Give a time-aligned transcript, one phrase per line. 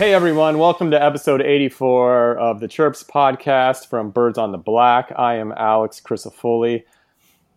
[0.00, 5.12] Hey everyone, welcome to episode 84 of the Chirps podcast from Birds on the Black.
[5.14, 6.84] I am Alex Crisafulli.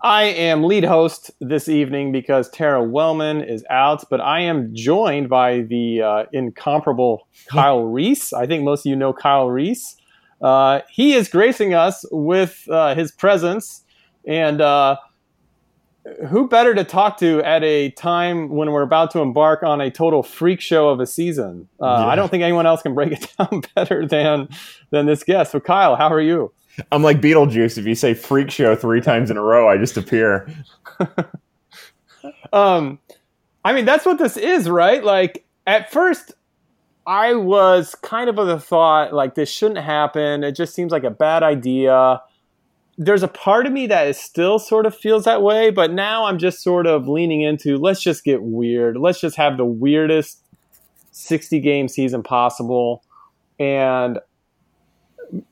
[0.02, 5.30] I am lead host this evening because Tara Wellman is out, but I am joined
[5.30, 8.34] by the uh, incomparable Kyle Reis.
[8.34, 9.96] I think most of you know Kyle Reis.
[10.42, 13.86] Uh, he is gracing us with uh, his presence,
[14.28, 14.98] and uh,
[16.28, 19.90] who better to talk to at a time when we're about to embark on a
[19.90, 21.68] total freak show of a season?
[21.82, 22.08] Uh, yeah.
[22.08, 24.50] I don't think anyone else can break it down better than
[24.90, 25.52] than this guest.
[25.52, 26.52] So, Kyle, how are you?
[26.92, 27.78] I'm like Beetlejuice.
[27.78, 30.50] If you say freak show three times in a row, I just appear.
[32.54, 33.00] um,
[33.64, 35.04] I mean, that's what this is, right?
[35.04, 36.34] Like, at first,
[37.06, 40.44] I was kind of of the thought, like, this shouldn't happen.
[40.44, 42.22] It just seems like a bad idea.
[42.98, 46.26] There's a part of me that is still sort of feels that way, but now
[46.26, 48.98] I'm just sort of leaning into let's just get weird.
[48.98, 50.44] Let's just have the weirdest
[51.12, 53.04] 60 game season possible.
[53.60, 54.20] And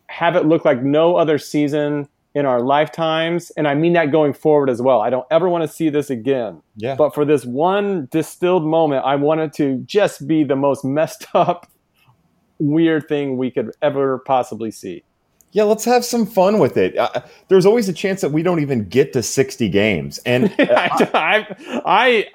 [0.07, 3.51] have it look like no other season in our lifetimes.
[3.51, 5.01] And I mean that going forward as well.
[5.01, 6.61] I don't ever want to see this again.
[6.75, 6.95] Yeah.
[6.95, 11.27] But for this one distilled moment, I want it to just be the most messed
[11.33, 11.69] up,
[12.59, 15.03] weird thing we could ever possibly see.
[15.51, 16.97] Yeah, let's have some fun with it.
[16.97, 20.19] Uh, there's always a chance that we don't even get to 60 games.
[20.25, 22.27] And I, I,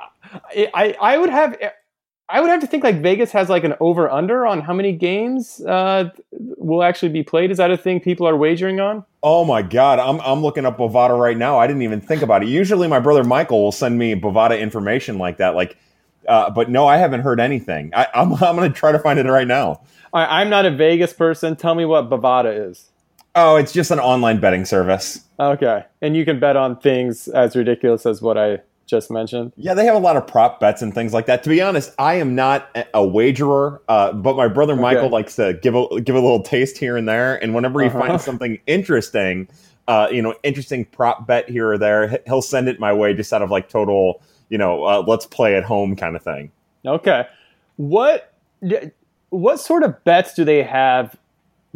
[0.74, 1.56] I, I would have
[2.28, 4.92] I would have to think like Vegas has like an over under on how many
[4.92, 7.52] games uh, will actually be played.
[7.52, 9.04] Is that a thing people are wagering on?
[9.22, 11.58] Oh my god, I'm I'm looking up Bovada right now.
[11.58, 12.48] I didn't even think about it.
[12.48, 15.54] Usually, my brother Michael will send me Bovada information like that.
[15.54, 15.76] Like,
[16.28, 17.92] uh, but no, I haven't heard anything.
[17.94, 19.82] I, am I'm, I'm going to try to find it right now.
[20.12, 21.54] I, I'm not a Vegas person.
[21.54, 22.90] Tell me what Bovada is.
[23.38, 25.20] Oh, it's just an online betting service.
[25.38, 29.52] Okay, and you can bet on things as ridiculous as what I just mentioned.
[29.56, 31.42] Yeah, they have a lot of prop bets and things like that.
[31.42, 35.12] To be honest, I am not a wagerer, uh, but my brother Michael okay.
[35.12, 37.36] likes to give a give a little taste here and there.
[37.42, 38.00] And whenever he uh-huh.
[38.00, 39.48] finds something interesting,
[39.86, 43.34] uh, you know, interesting prop bet here or there, he'll send it my way just
[43.34, 46.50] out of like total, you know, uh, let's play at home kind of thing.
[46.86, 47.26] Okay,
[47.76, 48.32] what
[49.28, 51.16] what sort of bets do they have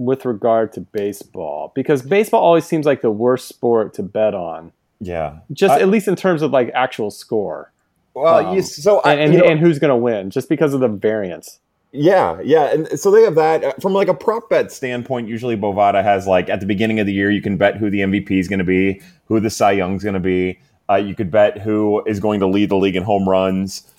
[0.00, 1.72] with regard to baseball?
[1.75, 4.72] Because baseball always seems like the worst sport to bet on.
[4.99, 7.71] Yeah, just I, at least in terms of like actual score.
[8.15, 10.81] Well, um, you, so I, and, and, and who's going to win just because of
[10.81, 11.61] the variance.
[11.93, 15.28] Yeah, yeah, and so they have that uh, from like a prop bet standpoint.
[15.28, 18.00] Usually, Bovada has like at the beginning of the year, you can bet who the
[18.00, 20.61] MVP is going to be, who the Cy Young's going to be.
[20.88, 23.93] Uh, you could bet who is going to lead the league in home runs,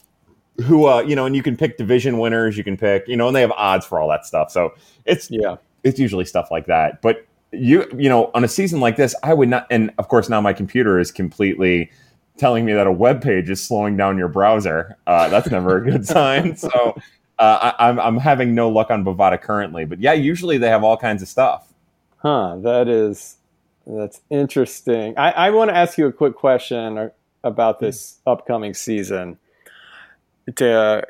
[0.64, 2.58] who uh, you know, and you can pick division winners.
[2.58, 4.52] You can pick, you know, and they have odds for all that stuff.
[4.52, 4.74] So
[5.06, 7.02] it's yeah, it's usually stuff like that.
[7.02, 10.30] But you you know on a season like this i would not and of course
[10.30, 11.92] now my computer is completely
[12.38, 14.98] telling me that a web page is slowing down your browser.
[15.06, 16.56] Uh, that's never a good sign.
[16.56, 16.96] So
[17.38, 19.86] uh, I, am I'm, I'm having no luck on bovada currently.
[19.86, 21.72] But yeah usually they have all kinds of stuff.
[22.18, 23.38] Huh that is
[23.86, 25.18] that's interesting.
[25.18, 27.12] I, I want to ask you a quick question
[27.44, 29.38] about this upcoming season
[30.56, 31.06] to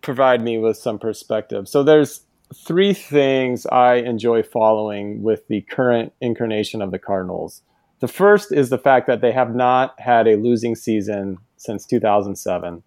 [0.00, 1.68] provide me with some perspective.
[1.68, 2.22] So there's
[2.52, 7.62] three things I enjoy following with the current incarnation of the Cardinals.
[8.00, 12.82] The first is the fact that they have not had a losing season since 2007,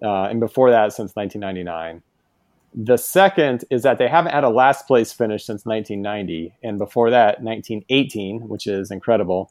[0.00, 2.02] uh, and before that, since 1999.
[2.74, 7.10] The second is that they haven't had a last place finish since 1990, and before
[7.10, 9.50] that, 1918, which is incredible.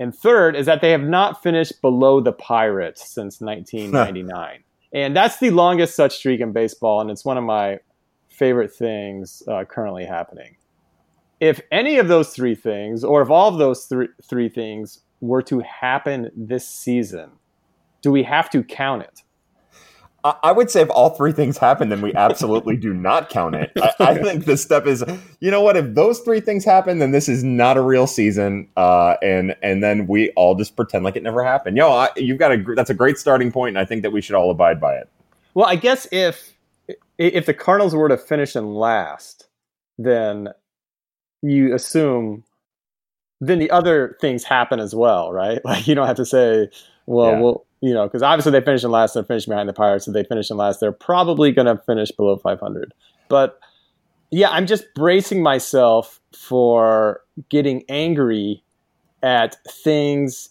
[0.00, 4.64] And third is that they have not finished below the Pirates since 1999.
[4.92, 7.78] and that's the longest such streak in baseball, and it's one of my
[8.34, 10.56] favorite things uh, currently happening.
[11.40, 15.42] If any of those three things, or if all of those th- three things were
[15.42, 17.30] to happen this season,
[18.02, 19.22] do we have to count it?
[20.42, 23.72] I would say if all three things happen, then we absolutely do not count it.
[23.76, 25.04] I, I, think the step is,
[25.40, 25.76] you know what?
[25.76, 29.82] If those three things happen, then this is not a real season, uh, and and
[29.82, 31.76] then we all just pretend like it never happened.
[31.76, 34.22] Yo, I, you've got a that's a great starting point, and I think that we
[34.22, 35.10] should all abide by it.
[35.52, 36.54] Well, I guess if
[37.18, 39.48] if the Cardinals were to finish in last,
[39.98, 40.48] then
[41.42, 42.44] you assume
[43.40, 45.60] then the other things happen as well, right?
[45.64, 46.68] Like you don't have to say,
[47.06, 47.40] well, yeah.
[47.40, 50.06] well, you know, because obviously they finished in last, they're finishing behind the Pirates.
[50.06, 52.94] so they finish in last, they're probably going to finish below 500.
[53.28, 53.60] But
[54.30, 57.20] yeah, I'm just bracing myself for
[57.50, 58.62] getting angry
[59.22, 60.50] at things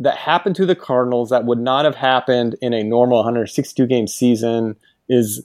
[0.00, 4.06] that happened to the Cardinals that would not have happened in a normal 162 game
[4.06, 4.76] season.
[5.08, 5.44] Is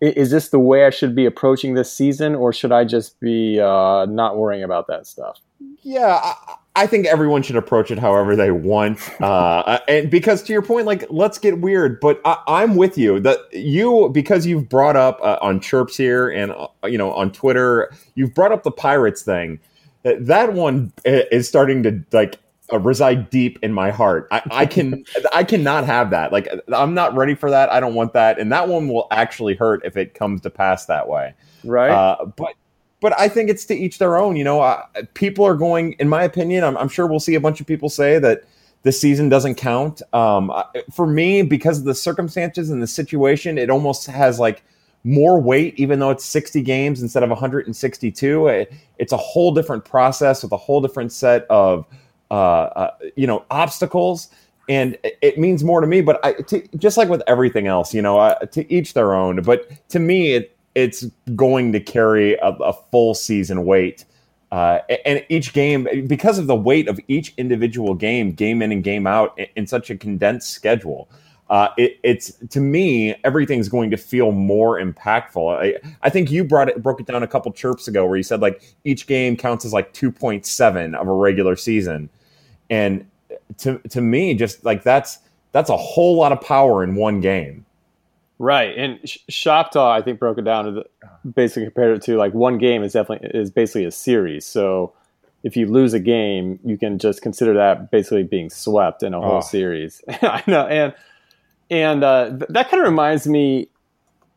[0.00, 3.60] is this the way I should be approaching this season, or should I just be
[3.60, 5.40] uh, not worrying about that stuff?
[5.82, 10.52] Yeah, I, I think everyone should approach it however they want, uh, and because to
[10.52, 11.98] your point, like let's get weird.
[12.00, 16.28] But I, am with you that you because you've brought up uh, on chirps here
[16.28, 19.58] and uh, you know on Twitter, you've brought up the pirates thing.
[20.04, 22.38] That one is starting to like
[22.72, 24.28] uh, reside deep in my heart.
[24.30, 26.32] I, I can I cannot have that.
[26.32, 27.70] Like I'm not ready for that.
[27.70, 30.86] I don't want that, and that one will actually hurt if it comes to pass
[30.86, 31.34] that way.
[31.64, 31.90] Right.
[31.90, 32.54] Uh, but
[33.00, 34.36] but I think it's to each their own.
[34.36, 34.82] You know, uh,
[35.14, 35.92] people are going.
[35.94, 38.44] In my opinion, I'm, I'm, sure we'll see a bunch of people say that
[38.82, 40.02] the season doesn't count.
[40.12, 40.52] Um,
[40.92, 44.62] for me, because of the circumstances and the situation, it almost has like
[45.04, 48.48] more weight, even though it's 60 games instead of 162.
[48.48, 51.86] It, it's a whole different process with a whole different set of
[52.30, 54.28] uh, uh, you know obstacles
[54.68, 58.02] and it means more to me but I, to, just like with everything else you
[58.02, 61.04] know uh, to each their own but to me it, it's
[61.34, 64.04] going to carry a, a full season weight
[64.52, 68.84] uh, and each game because of the weight of each individual game game in and
[68.84, 71.08] game out in, in such a condensed schedule
[71.50, 75.58] uh, it, it's to me everything's going to feel more impactful.
[75.58, 78.22] I, I think you brought it broke it down a couple chirps ago where you
[78.22, 82.10] said like each game counts as like two point seven of a regular season,
[82.70, 83.06] and
[83.58, 85.18] to to me, just like that's
[85.52, 87.64] that's a whole lot of power in one game.
[88.38, 92.34] Right, and Shoptaw I think broke it down to the, basically compared it to like
[92.34, 94.46] one game is definitely is basically a series.
[94.46, 94.92] So
[95.42, 99.20] if you lose a game, you can just consider that basically being swept in a
[99.20, 99.40] whole oh.
[99.40, 100.02] series.
[100.08, 100.94] I know, and
[101.70, 103.68] and uh, th- that kind of reminds me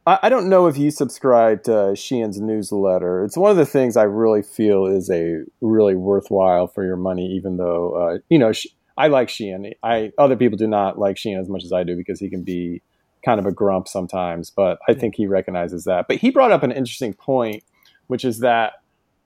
[0.07, 3.24] I, don't know if you subscribe to Sheehan's newsletter.
[3.24, 7.27] It's one of the things I really feel is a really worthwhile for your money,
[7.36, 8.51] even though uh, you know
[8.98, 9.74] I like Sheehan.
[9.83, 12.44] I other people do not like Sheehan as much as I do because he can
[12.44, 12.81] be
[13.24, 14.50] kind of a grump sometimes.
[14.50, 16.07] But I think he recognizes that.
[16.07, 17.63] But he brought up an interesting point,
[18.07, 18.74] which is that,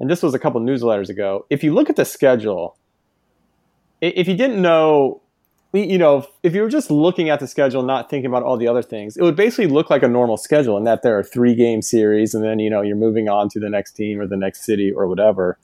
[0.01, 1.45] and this was a couple newsletters ago.
[1.50, 2.78] If you look at the schedule,
[4.01, 5.21] if you didn't know
[5.74, 8.68] you know, if you were just looking at the schedule, not thinking about all the
[8.68, 11.54] other things, it would basically look like a normal schedule in that there are three
[11.56, 14.38] game series and then, you know, you're moving on to the next team or the
[14.38, 15.58] next city or whatever.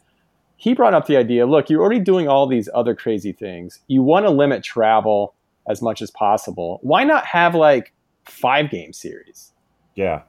[0.58, 3.80] He brought up the idea look, you're already doing all these other crazy things.
[3.88, 5.34] You want to limit travel
[5.70, 6.80] as much as possible.
[6.82, 7.94] Why not have like
[8.26, 9.54] five game series?
[9.96, 10.24] Yeah.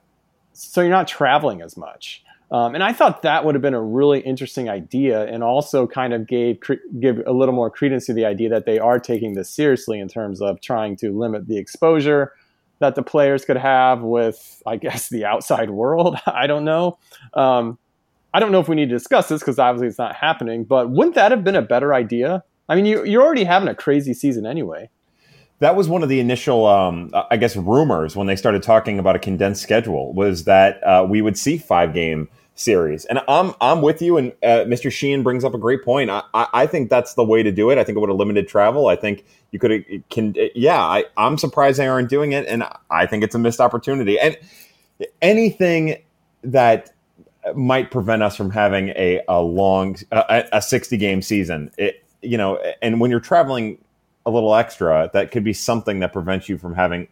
[0.52, 2.22] So you're not traveling as much.
[2.52, 6.12] Um, and I thought that would have been a really interesting idea, and also kind
[6.12, 6.58] of gave
[7.00, 10.06] give a little more credence to the idea that they are taking this seriously in
[10.06, 12.34] terms of trying to limit the exposure
[12.80, 16.18] that the players could have with, I guess, the outside world.
[16.26, 16.98] I don't know.
[17.32, 17.78] Um,
[18.34, 20.64] I don't know if we need to discuss this because obviously it's not happening.
[20.64, 22.44] But wouldn't that have been a better idea?
[22.68, 24.90] I mean, you, you're already having a crazy season anyway
[25.58, 29.14] that was one of the initial, um, I guess, rumors when they started talking about
[29.14, 33.04] a condensed schedule was that uh, we would see five game series.
[33.06, 34.16] And I'm I'm with you.
[34.16, 34.90] And uh, Mr.
[34.90, 36.10] Sheehan brings up a great point.
[36.10, 37.78] I, I, I think that's the way to do it.
[37.78, 38.88] I think it would have limited travel.
[38.88, 40.80] I think you could can yeah.
[40.80, 44.18] I I'm surprised they aren't doing it, and I think it's a missed opportunity.
[44.18, 44.36] And
[45.20, 46.02] anything
[46.42, 46.92] that
[47.54, 51.70] might prevent us from having a a long a, a 60 game season.
[51.78, 53.78] It you know, and when you're traveling
[54.24, 57.08] a little extra, that could be something that prevents you from having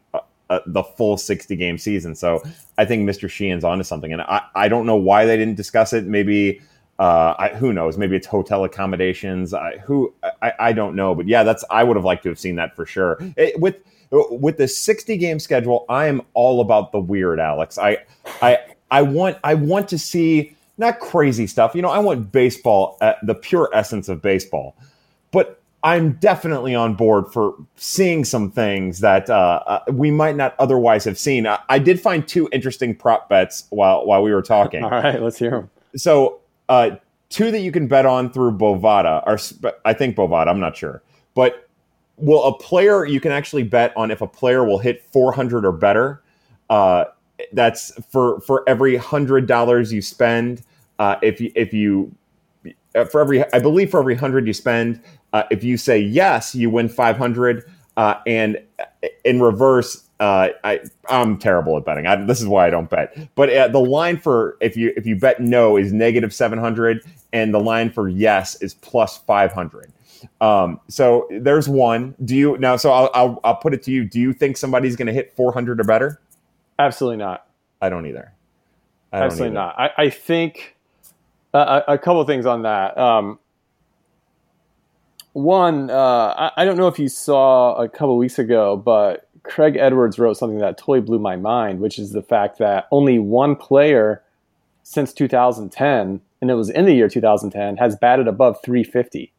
[0.51, 2.15] uh, the full 60 game season.
[2.15, 2.43] So
[2.77, 3.31] I think Mr.
[3.31, 4.13] Sheehan's onto something.
[4.13, 6.05] And I, I don't know why they didn't discuss it.
[6.07, 6.61] Maybe,
[6.99, 7.97] uh, I, who knows?
[7.97, 9.55] Maybe it's hotel accommodations.
[9.55, 10.13] I, who
[10.43, 11.15] I, I don't know.
[11.15, 13.19] But yeah, that's I would have liked to have seen that for sure.
[13.37, 13.77] It, with
[14.11, 17.79] with the 60 game schedule, I am all about the weird, Alex.
[17.79, 17.99] I
[18.43, 18.59] I
[18.91, 21.75] I want I want to see not crazy stuff.
[21.75, 24.75] You know, I want baseball, at the pure essence of baseball.
[25.31, 30.55] But I'm definitely on board for seeing some things that uh, uh, we might not
[30.59, 31.47] otherwise have seen.
[31.47, 34.85] I, I, did find two interesting prop bets while while we were talking.
[34.85, 35.71] All right, let's hear them.
[35.97, 36.97] So, uh,
[37.31, 39.39] two that you can bet on through Bovada are,
[39.85, 40.49] I think Bovada.
[40.49, 41.03] I'm not sure,
[41.35, 41.67] but
[42.19, 45.73] will a player you can actually bet on if a player will hit 400 or
[45.73, 46.23] better.
[46.69, 47.07] Uh,
[47.53, 50.63] that's for for every hundred dollars you spend.
[50.99, 52.15] Uh, if you if you
[52.95, 56.55] uh, for every I believe for every hundred you spend, uh, if you say yes,
[56.55, 57.65] you win 500.
[57.97, 58.63] Uh, and
[59.25, 62.07] in reverse, uh, I, I'm terrible at betting.
[62.07, 63.17] I, this is why I don't bet.
[63.35, 67.55] But uh, the line for if you if you bet no is negative 700, and
[67.55, 69.93] the line for yes is plus 500.
[70.41, 72.15] Um, so there's one.
[72.25, 72.77] Do you now?
[72.77, 74.05] So I'll, I'll, I'll put it to you.
[74.05, 76.21] Do you think somebody's going to hit 400 or better?
[76.79, 77.47] Absolutely not.
[77.81, 78.33] I don't either.
[79.13, 79.67] I don't Absolutely either.
[79.67, 79.79] not.
[79.79, 80.77] I, I think
[81.55, 82.97] uh, a, a couple things on that.
[82.97, 83.39] Um,
[85.33, 89.77] one, uh, I, I, don't know if you saw a couple weeks ago, but Craig
[89.77, 93.57] Edwards wrote something that totally blew my mind, which is the fact that only one
[93.57, 94.23] player
[94.83, 99.33] since 2010, and it was in the year 2010, has batted above 350.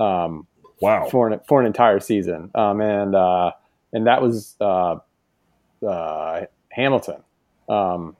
[0.00, 0.46] Um,
[0.80, 1.08] wow.
[1.08, 2.50] For an, for an entire season.
[2.54, 3.52] Um, and, uh,
[3.92, 4.96] and that was, uh,
[5.86, 7.22] uh, Hamilton.
[7.68, 8.16] Um,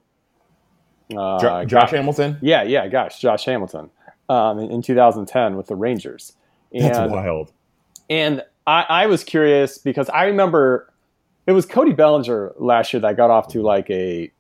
[1.17, 2.39] uh, jo- Josh Hamilton?
[2.41, 3.91] Yeah, yeah, gosh, Josh Hamilton.
[4.29, 6.35] Um, in, in 2010 with the Rangers.
[6.73, 7.53] And, That's wild.
[8.11, 10.93] And I, I was curious because I remember
[11.47, 14.31] it was Cody Bellinger last year that got off to like a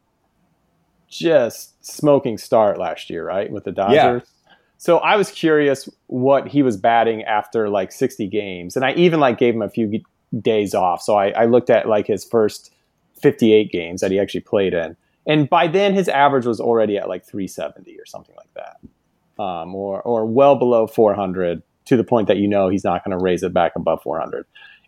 [1.08, 4.22] just smoking start last year, right, with the Dodgers.
[4.22, 4.52] Yeah.
[4.76, 9.18] So I was curious what he was batting after like 60 games, and I even
[9.18, 10.02] like gave him a few
[10.40, 11.02] days off.
[11.02, 12.72] So I, I looked at like his first
[13.20, 17.08] 58 games that he actually played in, and by then his average was already at
[17.08, 22.28] like 370 or something like that, um, or or well below 400 to the point
[22.28, 24.46] that you know he's not going to raise it back above 400.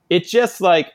[0.09, 0.93] It's just like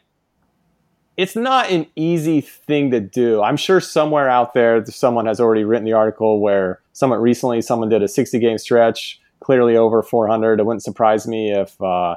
[1.18, 3.42] it's not an easy thing to do.
[3.42, 7.90] I'm sure somewhere out there someone has already written the article where somewhat recently someone
[7.90, 10.60] did a 60 game stretch clearly over 400.
[10.60, 12.16] It wouldn't surprise me if uh,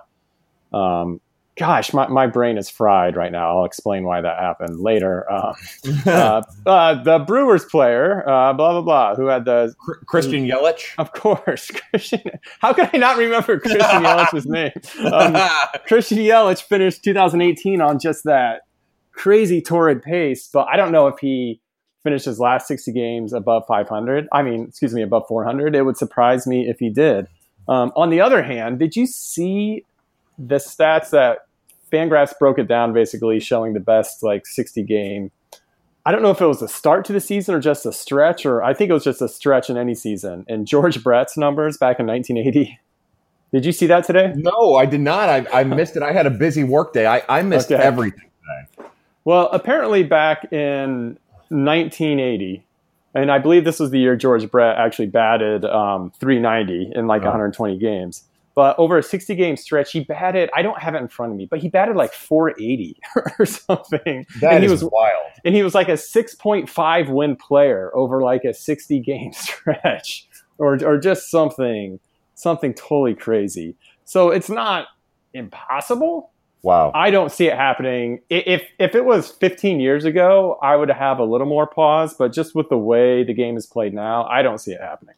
[0.72, 1.20] um,
[1.58, 3.58] gosh, my, my brain is fried right now.
[3.58, 5.30] I'll explain why that happened later.
[5.30, 5.54] Uh,
[6.06, 9.74] uh, uh, the Brewers player, uh, blah blah blah, who had the
[10.06, 11.70] Christian Yelich, of course.
[11.90, 12.22] Christian,
[12.60, 14.72] how could I not remember Christian Yelich's name?
[15.12, 15.36] Um,
[15.86, 18.62] Christian Yelich finished 2018 on just that
[19.12, 21.60] crazy torrid pace, but I don't know if he
[22.04, 24.28] finished his last 60 games above 500.
[24.32, 25.74] I mean, excuse me, above 400.
[25.74, 27.26] It would surprise me if he did.
[27.66, 29.84] Um, on the other hand, did you see
[30.38, 31.47] the stats that
[31.90, 35.30] Fangraphs broke it down basically showing the best like 60 game.
[36.06, 38.46] I don't know if it was a start to the season or just a stretch,
[38.46, 40.46] or I think it was just a stretch in any season.
[40.48, 42.78] And George Brett's numbers back in 1980.
[43.52, 44.32] Did you see that today?
[44.36, 45.28] No, I did not.
[45.28, 46.02] I, I missed it.
[46.02, 47.06] I had a busy work day.
[47.06, 47.82] I, I missed okay.
[47.82, 48.88] everything today.
[49.24, 51.18] Well, apparently back in
[51.48, 52.64] 1980,
[53.14, 57.22] and I believe this was the year George Brett actually batted um, 390 in like
[57.22, 57.26] oh.
[57.26, 58.24] 120 games.
[58.58, 61.38] But over a 60 game stretch, he batted, I don't have it in front of
[61.38, 62.98] me, but he batted like 480
[63.38, 64.26] or something.
[64.40, 65.30] That and he was wild.
[65.44, 70.26] And he was like a 6.5 win player over like a 60 game stretch
[70.58, 72.00] or, or just something,
[72.34, 73.76] something totally crazy.
[74.04, 74.88] So it's not
[75.32, 76.32] impossible.
[76.62, 76.90] Wow.
[76.96, 78.22] I don't see it happening.
[78.28, 82.32] If if it was 15 years ago, I would have a little more pause, but
[82.32, 85.14] just with the way the game is played now, I don't see it happening.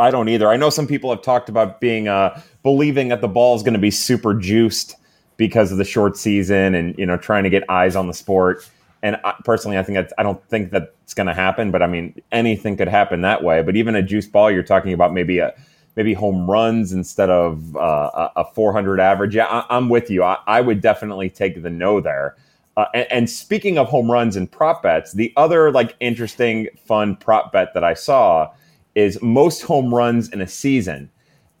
[0.00, 0.48] I don't either.
[0.48, 3.74] I know some people have talked about being uh, believing that the ball is going
[3.74, 4.96] to be super juiced
[5.36, 8.68] because of the short season and you know trying to get eyes on the sport.
[9.02, 11.70] And I, personally, I think that's, I don't think that's going to happen.
[11.70, 13.62] But I mean, anything could happen that way.
[13.62, 15.54] But even a juiced ball, you're talking about maybe a
[15.96, 19.34] maybe home runs instead of uh, a 400 average.
[19.34, 20.22] Yeah, I, am with you.
[20.22, 22.36] I, I, would definitely take the no there.
[22.76, 27.16] Uh, and, and, speaking of home runs and prop bets, the other like interesting, fun
[27.16, 28.50] prop bet that I saw
[28.94, 31.10] is most home runs in a season.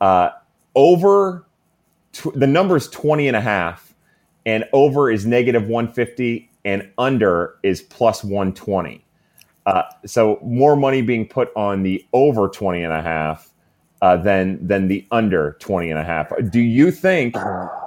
[0.00, 0.30] Uh,
[0.74, 1.46] over
[2.12, 3.94] tw- the number is 20 and a half,
[4.46, 9.04] and over is negative 150, and under is plus 120.
[9.66, 13.50] Uh, so more money being put on the over 20 and a half
[14.02, 16.32] uh, than than the under 20 and a half.
[16.50, 17.36] Do you think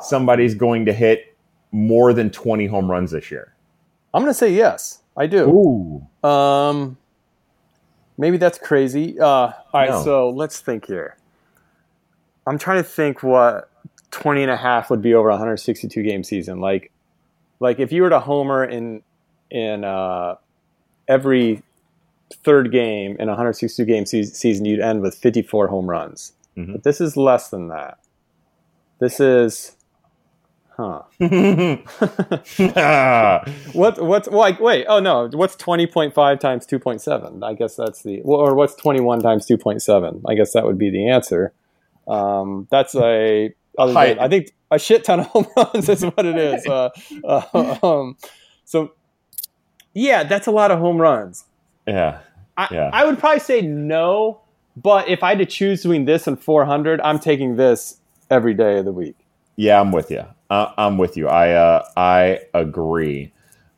[0.02, 1.36] somebody's going to hit
[1.72, 3.54] more than 20 home runs this year?
[4.14, 5.00] I'm going to say yes.
[5.18, 5.50] I do.
[6.24, 6.28] Ooh.
[6.28, 6.98] Um,
[8.18, 9.20] Maybe that's crazy.
[9.20, 10.04] Uh, all right, no.
[10.04, 11.18] so let's think here.
[12.46, 13.70] I'm trying to think what
[14.12, 16.60] 20 and a half would be over a 162 game season.
[16.60, 16.92] Like,
[17.60, 19.02] like if you were to homer in
[19.50, 20.36] in uh,
[21.08, 21.64] every
[22.44, 26.34] third game in a 162 game se- season, you'd end with 54 home runs.
[26.58, 26.74] Mm-hmm.
[26.74, 28.00] But this is less than that.
[29.00, 29.76] This is
[30.76, 31.04] Huh.
[33.74, 37.44] what what's like wait, oh no, what's 20.5 times 2.7?
[37.44, 40.22] I guess that's the or what's 21 times 2.7?
[40.28, 41.54] I guess that would be the answer.
[42.08, 46.38] Um, that's a than, I think a shit ton of home runs is what it
[46.38, 46.66] is.
[46.66, 46.90] Uh,
[47.24, 48.18] uh, um,
[48.66, 48.94] so
[49.94, 51.46] yeah, that's a lot of home runs.
[51.88, 52.20] Yeah.
[52.58, 52.90] I, yeah.
[52.94, 54.42] I would probably say no,
[54.76, 58.00] but if I had to choose between this and 400, I'm taking this
[58.30, 59.16] every day of the week.
[59.56, 60.26] Yeah, I'm with you.
[60.78, 61.28] I'm with you.
[61.28, 63.32] I uh, I agree.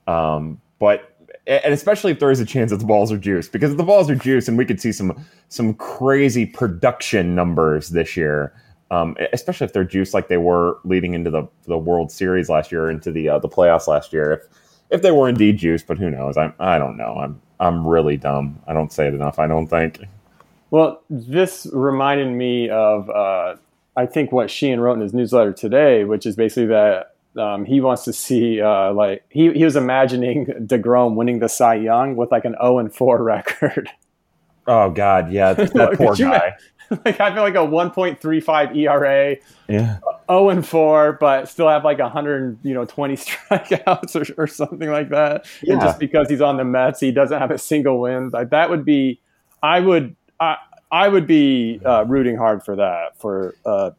[0.07, 1.15] Um, but
[1.47, 3.83] and especially if there is a chance that the balls are juiced, because if the
[3.83, 8.53] balls are juiced, and we could see some some crazy production numbers this year,
[8.91, 12.71] um, especially if they're juiced like they were leading into the the World Series last
[12.71, 14.33] year, into the uh, the playoffs last year.
[14.33, 14.41] If
[14.89, 16.37] if they were indeed juiced, but who knows?
[16.37, 17.15] I'm I don't know.
[17.15, 18.59] I'm I'm really dumb.
[18.67, 19.39] I don't say it enough.
[19.39, 20.01] I don't think.
[20.71, 23.55] Well, this reminded me of uh,
[23.97, 27.81] I think what Sheehan wrote in his newsletter today, which is basically that um, he
[27.81, 32.31] wants to see uh, like he, he was imagining deGrom winning the Cy Young with
[32.31, 33.89] like an 0 and 4 record.
[34.67, 36.55] Oh God, yeah, that poor guy.
[37.05, 39.37] like I feel like a 1.35 ERA,
[39.67, 39.97] yeah,
[40.29, 44.89] 0 and 4, but still have like 100, you know, 20 strikeouts or, or something
[44.89, 45.45] like that.
[45.63, 45.73] Yeah.
[45.73, 48.29] And just because he's on the Mets, he doesn't have a single win.
[48.29, 49.19] Like that would be,
[49.63, 50.57] I would, I,
[50.91, 53.91] I would be uh, rooting hard for that for uh,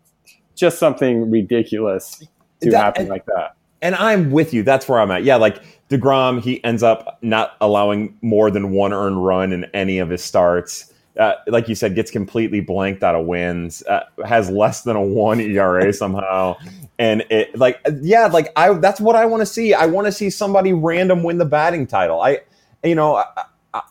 [0.55, 2.23] just something ridiculous
[2.61, 3.57] to that, happen and, like that.
[3.83, 4.63] And I'm with you.
[4.63, 5.25] That's where I'm at.
[5.25, 9.99] Yeah, like deGrom, he ends up not allowing more than one earned run in any
[9.99, 14.51] of his starts uh, like you said, gets completely blanked out of wins, uh, has
[14.51, 16.57] less than a one ERA somehow,
[16.99, 19.73] and it like yeah, like I that's what I want to see.
[19.75, 22.21] I want to see somebody random win the batting title.
[22.21, 22.41] I,
[22.85, 23.27] you know, I,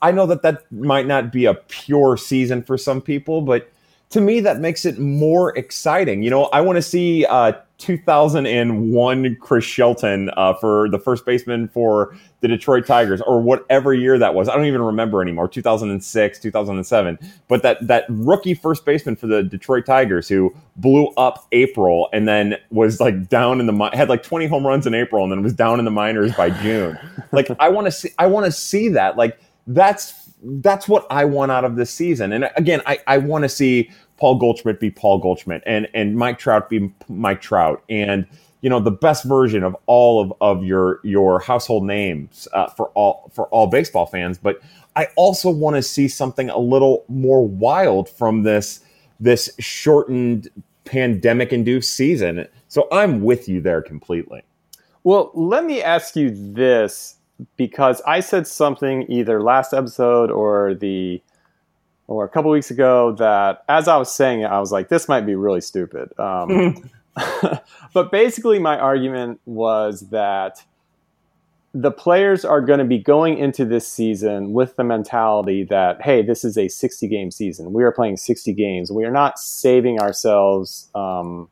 [0.01, 3.72] I know that that might not be a pure season for some people, but
[4.12, 6.24] to me that makes it more exciting.
[6.24, 11.68] You know, I want to see uh, 2001 Chris Shelton uh, for the first baseman
[11.68, 14.48] for the Detroit Tigers, or whatever year that was.
[14.48, 15.48] I don't even remember anymore.
[15.48, 17.20] 2006, 2007.
[17.48, 22.27] But that that rookie first baseman for the Detroit Tigers who blew up April and
[22.27, 25.44] then was like down in the had like 20 home runs in April and then
[25.44, 26.98] was down in the minors by June.
[27.32, 29.18] like I want to see I want to see that.
[29.18, 32.31] Like that's that's what I want out of this season.
[32.31, 36.39] And again, I, I want to see Paul Goldschmidt be Paul Goldschmidt and and Mike
[36.39, 38.25] Trout be Mike Trout and
[38.62, 42.88] you know the best version of all of, of your your household names uh, for
[42.89, 44.38] all for all baseball fans.
[44.38, 44.62] But
[44.95, 48.81] I also want to see something a little more wild from this
[49.19, 50.50] this shortened
[50.86, 52.48] pandemic induced season.
[52.67, 54.43] So I'm with you there completely.
[55.03, 57.17] Well, let me ask you this
[57.58, 61.22] because I said something either last episode or the
[62.08, 65.08] or a couple weeks ago that as I was saying it, I was like, this
[65.08, 66.18] might be really stupid.
[66.20, 66.89] Um,
[67.94, 70.63] but basically, my argument was that
[71.74, 76.22] the players are going to be going into this season with the mentality that, hey,
[76.22, 77.74] this is a 60 game season.
[77.74, 78.92] We are playing 60 games.
[78.92, 81.50] We are not saving ourselves, um,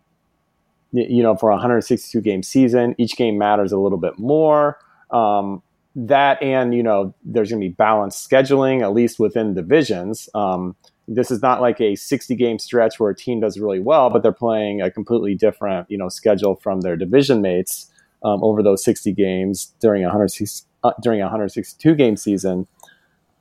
[0.94, 2.96] you know, for a 162 game season.
[2.98, 4.78] Each game matters a little bit more.
[5.12, 5.62] Um,
[5.96, 10.27] that and you know there's going to be balanced scheduling at least within divisions.
[10.34, 10.75] Um,
[11.08, 14.24] this is not like a 60 game stretch where a team does really well but
[14.24, 17.92] they're playing a completely different you know schedule from their division mates
[18.24, 22.68] um, over those 60 games during a 160, uh, during a 162 game season.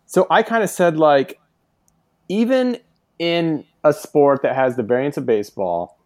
[0.06, 1.40] So i kind of said like
[2.28, 2.78] even
[3.18, 5.98] in a sport that has the variance of baseball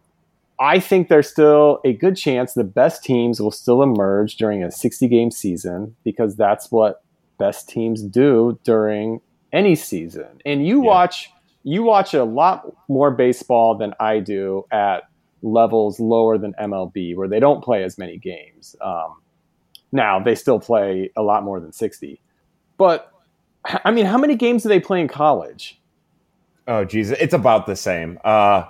[0.59, 4.71] I think there's still a good chance the best teams will still emerge during a
[4.71, 7.03] 60 game season because that's what
[7.37, 9.21] best teams do during
[9.53, 10.41] any season.
[10.45, 10.89] And you yeah.
[10.89, 11.31] watch
[11.63, 15.03] you watch a lot more baseball than I do at
[15.41, 18.75] levels lower than MLB where they don't play as many games.
[18.81, 19.21] Um,
[19.91, 22.21] now they still play a lot more than 60.
[22.77, 23.11] But
[23.83, 25.79] I mean, how many games do they play in college?
[26.67, 28.19] Oh, geez, it's about the same.
[28.23, 28.65] Uh,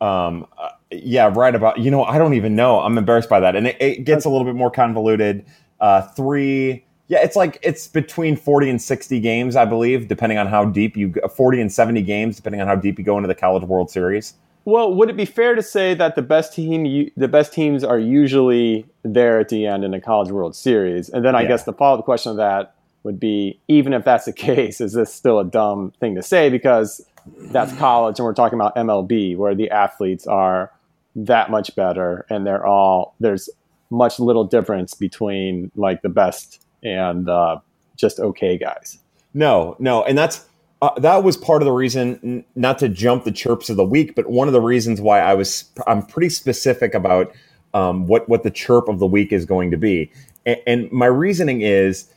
[0.00, 1.78] um, uh, yeah, right about.
[1.78, 2.80] You know, I don't even know.
[2.80, 5.44] I'm embarrassed by that, and it, it gets a little bit more convoluted.
[5.80, 6.84] Uh, three.
[7.08, 10.96] Yeah, it's like it's between 40 and 60 games, I believe, depending on how deep
[10.96, 13.90] you 40 and 70 games, depending on how deep you go into the College World
[13.90, 14.34] Series.
[14.64, 17.98] Well, would it be fair to say that the best team, the best teams, are
[17.98, 21.08] usually there at the end in the College World Series?
[21.08, 21.48] And then I yeah.
[21.48, 25.12] guess the follow-up question of that would be, even if that's the case, is this
[25.12, 27.04] still a dumb thing to say because
[27.36, 30.70] that's college and we're talking about MLB, where the athletes are
[31.14, 33.48] that much better and they're all there's
[33.90, 37.58] much little difference between like the best and uh,
[37.96, 38.98] just okay guys
[39.34, 40.46] no no and that's
[40.80, 44.14] uh, that was part of the reason not to jump the chirps of the week
[44.14, 47.32] but one of the reasons why i was i'm pretty specific about
[47.74, 50.10] um, what what the chirp of the week is going to be
[50.46, 52.08] and, and my reasoning is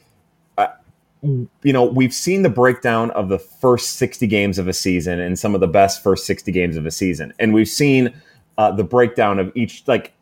[0.57, 0.67] uh,
[1.63, 5.39] you know, we've seen the breakdown of the first 60 games of a season and
[5.39, 7.33] some of the best first 60 games of a season.
[7.39, 8.13] And we've seen
[8.57, 10.13] uh, the breakdown of each like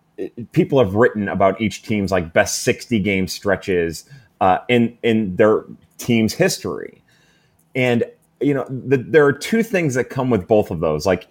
[0.52, 4.10] people have written about each team's like best 60 game stretches
[4.41, 5.65] uh, in in their
[5.98, 7.02] team's history.
[7.76, 8.04] And
[8.41, 11.06] you know the, there are two things that come with both of those.
[11.06, 11.28] Like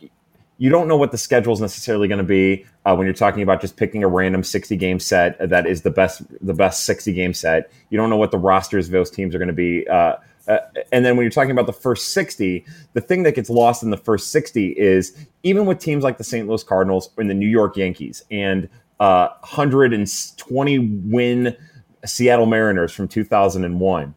[0.58, 3.42] you don't know what the schedule is necessarily going to be uh, when you're talking
[3.42, 7.12] about just picking a random 60 game set that is the best the best 60
[7.12, 7.70] game set.
[7.90, 10.16] You don't know what the rosters of those teams are going to be uh,
[10.48, 10.58] uh,
[10.90, 13.90] and then when you're talking about the first 60, the thing that gets lost in
[13.90, 16.48] the first 60 is even with teams like the St.
[16.48, 18.68] Louis Cardinals and the New York Yankees and
[19.00, 21.56] uh, 120 win
[22.04, 24.14] Seattle Mariners from 2001,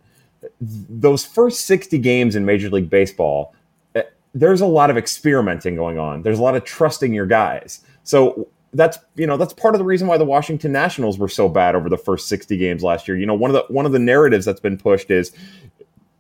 [0.61, 3.53] those first 60 games in Major League Baseball,
[3.95, 4.01] uh,
[4.33, 6.21] there's a lot of experimenting going on.
[6.21, 7.81] There's a lot of trusting your guys.
[8.03, 11.47] So that's you know that's part of the reason why the Washington Nationals were so
[11.47, 13.17] bad over the first 60 games last year.
[13.17, 15.31] You know, one of the one of the narratives that's been pushed is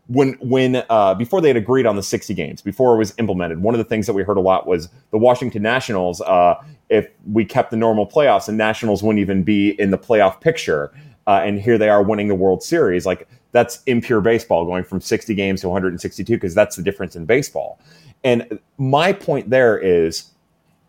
[0.07, 3.61] when when uh, before they had agreed on the 60 games, before it was implemented,
[3.61, 6.21] one of the things that we heard a lot was the Washington Nationals.
[6.21, 6.55] Uh,
[6.89, 10.91] if we kept the normal playoffs, and Nationals wouldn't even be in the playoff picture,
[11.25, 13.05] uh, and here they are winning the World Series.
[13.05, 17.25] Like that's impure baseball, going from 60 games to 162, because that's the difference in
[17.25, 17.79] baseball.
[18.23, 20.31] And my point there is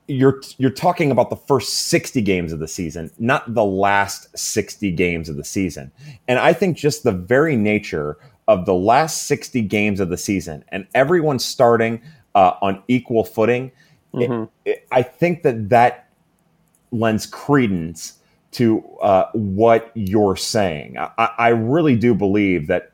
[0.09, 4.91] you're you're talking about the first 60 games of the season, not the last 60
[4.93, 5.91] games of the season.
[6.29, 8.19] And I think just the very nature
[8.49, 12.01] of the last 60 games of the season and everyone starting
[12.35, 13.73] uh, on equal footing,
[14.15, 14.45] mm-hmm.
[14.65, 16.09] it, it, I think that that
[16.93, 18.19] lends credence
[18.53, 20.97] to uh, what you're saying.
[20.99, 22.93] I, I really do believe that,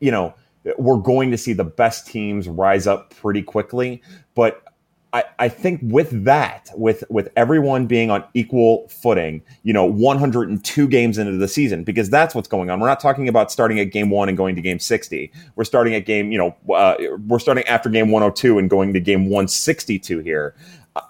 [0.00, 0.34] you know,
[0.78, 4.02] we're going to see the best teams rise up pretty quickly,
[4.34, 4.62] but
[5.12, 10.88] I, I think with that, with with everyone being on equal footing, you know, 102
[10.88, 12.80] games into the season, because that's what's going on.
[12.80, 15.32] We're not talking about starting at game one and going to game 60.
[15.54, 19.00] We're starting at game, you know, uh, we're starting after game 102 and going to
[19.00, 20.54] game 162 here.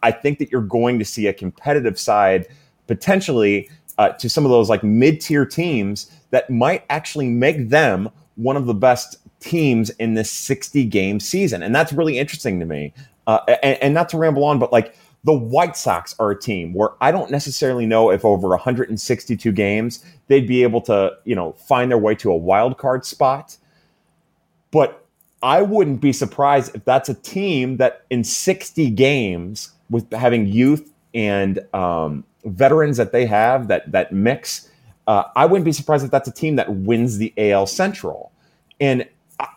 [0.03, 2.47] I think that you're going to see a competitive side
[2.87, 8.11] potentially uh, to some of those like mid tier teams that might actually make them
[8.37, 11.63] one of the best teams in this 60 game season.
[11.63, 12.93] And that's really interesting to me.
[13.27, 16.73] Uh, and, and not to ramble on, but like the White Sox are a team
[16.73, 21.53] where I don't necessarily know if over 162 games they'd be able to, you know,
[21.53, 23.57] find their way to a wild card spot.
[24.71, 25.05] But
[25.43, 30.93] I wouldn't be surprised if that's a team that in 60 games with having youth
[31.13, 34.71] and um, veterans that they have that that mix,
[35.07, 38.31] uh, I wouldn't be surprised if that's a team that wins the AL Central.
[38.81, 39.09] And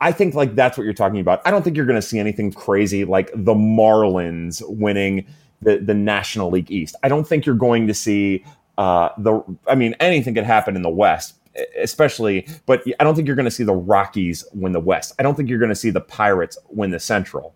[0.02, 1.42] I think like that's what you're talking about.
[1.46, 5.26] I don't think you're going to see anything crazy like the Marlins winning
[5.62, 6.96] the the National League East.
[7.04, 8.44] I don't think you're going to see
[8.78, 9.42] uh, the.
[9.68, 11.36] I mean, anything could happen in the West,
[11.78, 12.48] especially.
[12.66, 15.14] But I don't think you're going to see the Rockies win the West.
[15.20, 17.54] I don't think you're going to see the Pirates win the Central.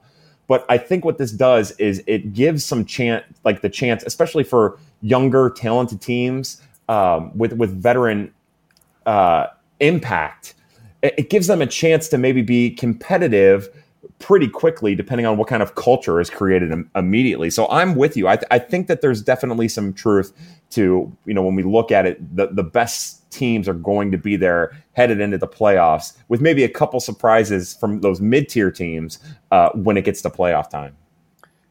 [0.48, 4.44] But I think what this does is it gives some chance, like the chance, especially
[4.44, 8.34] for younger, talented teams um, with with veteran
[9.06, 9.48] uh,
[9.80, 10.56] impact
[11.04, 13.70] it gives them a chance to maybe be competitive
[14.20, 17.50] pretty quickly, depending on what kind of culture is created Im- immediately.
[17.50, 18.28] So I'm with you.
[18.28, 20.34] I, th- I, think that there's definitely some truth
[20.72, 24.18] to, you know, when we look at it, the, the best teams are going to
[24.18, 28.72] be there headed into the playoffs with maybe a couple surprises from those mid tier
[28.72, 29.20] teams
[29.52, 30.96] uh, when it gets to playoff time.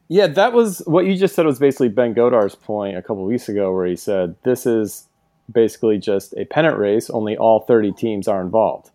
[0.09, 3.49] Yeah, that was what you just said was basically Ben Godar's point a couple weeks
[3.49, 5.07] ago, where he said this is
[5.51, 8.91] basically just a pennant race, only all 30 teams are involved.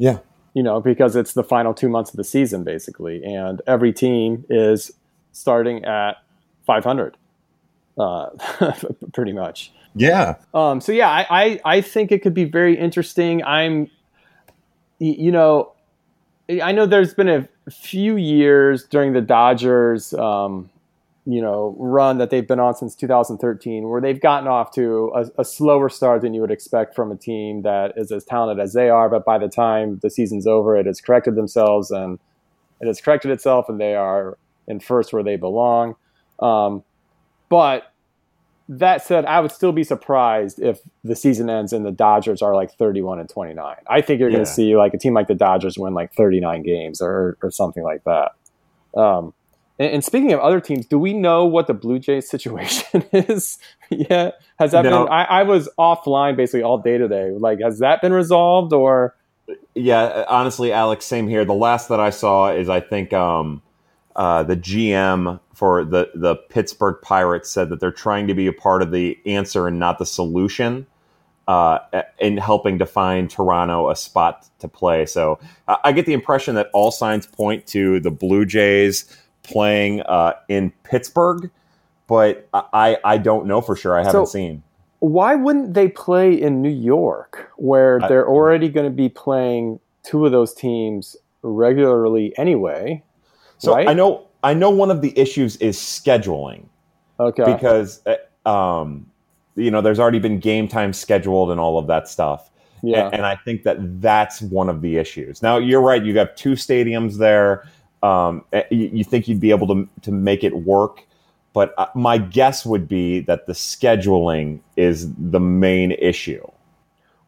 [0.00, 0.18] Yeah.
[0.54, 3.22] You know, because it's the final two months of the season, basically.
[3.22, 4.90] And every team is
[5.30, 6.16] starting at
[6.66, 7.16] 500,
[7.98, 8.30] uh,
[9.12, 9.72] pretty much.
[9.94, 10.36] Yeah.
[10.54, 13.44] Um, so, yeah, I, I, I think it could be very interesting.
[13.44, 13.90] I'm,
[14.98, 15.74] you know,
[16.48, 20.70] I know there's been a few years during the Dodgers um,
[21.26, 25.42] you know run that they've been on since 2013 where they've gotten off to a,
[25.42, 28.72] a, slower start than you would expect from a team that is as talented as
[28.72, 32.18] they are but by the time the season's over it has corrected themselves and
[32.80, 35.96] it has corrected itself and they are in first where they belong.
[36.38, 36.82] Um,
[37.48, 37.84] but
[38.72, 42.54] that said i would still be surprised if the season ends and the dodgers are
[42.54, 44.36] like 31 and 29 i think you're yeah.
[44.36, 47.50] going to see like a team like the dodgers win like 39 games or, or
[47.50, 48.30] something like that.
[48.96, 49.34] Um,
[49.80, 53.58] and, and, speaking of other teams, do we know what the Blue Jays situation is
[53.88, 54.42] yet?
[54.58, 55.04] Has that no.
[55.04, 55.12] been?
[55.12, 57.30] I, I was offline basically all day today.
[57.30, 59.16] Like, has that been resolved or?
[59.74, 61.46] Yeah, honestly, Alex, same here.
[61.46, 63.62] The last that I saw is I think um,
[64.14, 68.52] uh, the GM for the the Pittsburgh Pirates said that they're trying to be a
[68.52, 70.86] part of the answer and not the solution.
[71.48, 71.80] Uh,
[72.20, 75.04] in helping to find Toronto a spot to play.
[75.04, 79.06] So uh, I get the impression that all signs point to the Blue Jays
[79.42, 81.50] playing uh, in Pittsburgh,
[82.06, 83.98] but I I don't know for sure.
[83.98, 84.62] I haven't so, seen.
[85.00, 89.80] Why wouldn't they play in New York, where I, they're already going to be playing
[90.02, 93.02] two of those teams regularly anyway?
[93.58, 93.88] So right?
[93.88, 96.66] I know I know one of the issues is scheduling.
[97.18, 97.44] Okay.
[97.44, 99.06] Because uh, um,
[99.56, 102.50] you know, there's already been game time scheduled and all of that stuff.
[102.82, 103.06] Yeah.
[103.06, 105.42] And, and I think that that's one of the issues.
[105.42, 106.02] Now you're right.
[106.02, 107.68] You have two stadiums there
[108.02, 111.04] um, eh, you, you, think you'd be able to to make it work.
[111.52, 116.46] But uh, my guess would be that the scheduling is the main issue.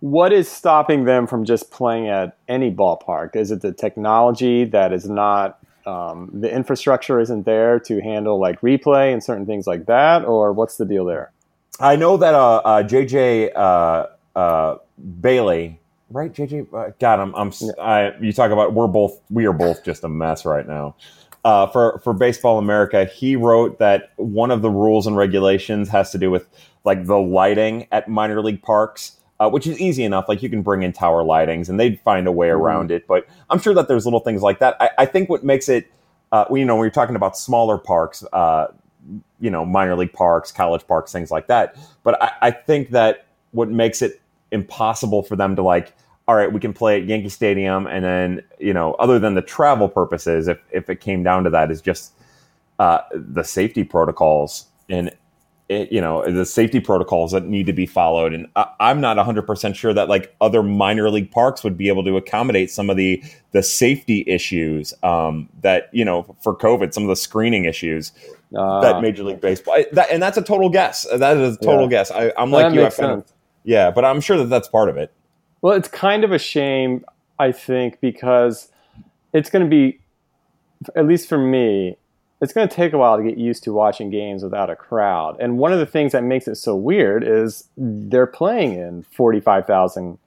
[0.00, 3.36] What is stopping them from just playing at any ballpark?
[3.36, 8.60] Is it the technology that is not um, the infrastructure isn't there to handle like
[8.60, 11.32] replay and certain things like that, or what's the deal there?
[11.80, 14.06] I know that uh, uh, JJ uh,
[14.36, 14.76] uh,
[15.20, 15.80] Bailey
[16.12, 16.72] right, JJ.
[16.72, 17.52] Uh, God, I'm, I'm.
[17.80, 20.96] I, you talk about we're both we are both just a mess right now.
[21.44, 26.10] Uh, for for Baseball America, he wrote that one of the rules and regulations has
[26.12, 26.46] to do with
[26.84, 29.18] like the lighting at minor league parks.
[29.40, 30.28] Uh, which is easy enough.
[30.28, 32.60] Like you can bring in tower lightings, and they'd find a way mm-hmm.
[32.60, 33.08] around it.
[33.08, 34.76] But I'm sure that there's little things like that.
[34.78, 35.90] I, I think what makes it,
[36.30, 38.68] uh, you know, when you're talking about smaller parks, uh,
[39.40, 41.76] you know, minor league parks, college parks, things like that.
[42.04, 44.20] But I, I think that what makes it
[44.52, 45.92] impossible for them to like
[46.28, 49.42] all right, we can play at Yankee Stadium, and then you know, other than the
[49.42, 52.12] travel purposes, if if it came down to that, is just
[52.78, 55.10] uh, the safety protocols and
[55.68, 58.34] it, you know the safety protocols that need to be followed.
[58.34, 61.88] And I, am not 100 percent sure that like other minor league parks would be
[61.88, 66.92] able to accommodate some of the the safety issues um, that you know for COVID,
[66.92, 68.12] some of the screening issues.
[68.56, 71.06] Uh, that Major League Baseball, that, and that's a total guess.
[71.16, 71.88] That is a total yeah.
[71.88, 72.10] guess.
[72.10, 72.84] I, am like you.
[72.84, 73.22] I
[73.64, 75.10] yeah, but I'm sure that that's part of it.
[75.62, 77.04] Well, it's kind of a shame,
[77.38, 78.68] I think, because
[79.32, 80.00] it's going to be,
[80.96, 81.96] at least for me,
[82.40, 85.36] it's going to take a while to get used to watching games without a crowd.
[85.40, 90.18] And one of the things that makes it so weird is they're playing in 45,000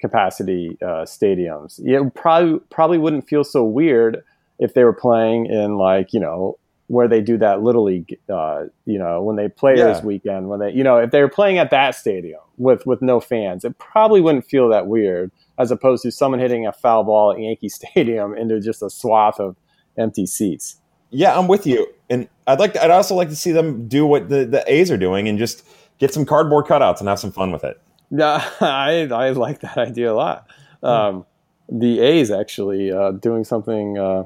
[0.00, 1.78] capacity uh, stadiums.
[1.84, 4.24] It probably probably wouldn't feel so weird
[4.58, 6.56] if they were playing in like you know
[6.88, 10.04] where they do that little league, uh, you know, when they players yeah.
[10.04, 13.20] weekend, when they, you know, if they were playing at that stadium with with no
[13.20, 17.32] fans, it probably wouldn't feel that weird as opposed to someone hitting a foul ball
[17.32, 19.56] at Yankee Stadium into just a swath of
[19.98, 20.80] empty seats.
[21.10, 24.06] Yeah, I'm with you, and I'd like, to, I'd also like to see them do
[24.06, 25.66] what the the A's are doing and just
[25.98, 27.80] get some cardboard cutouts and have some fun with it.
[28.10, 30.46] Yeah, I I like that idea a lot.
[30.82, 31.26] Um,
[31.68, 33.98] the A's actually uh, doing something.
[33.98, 34.24] Uh,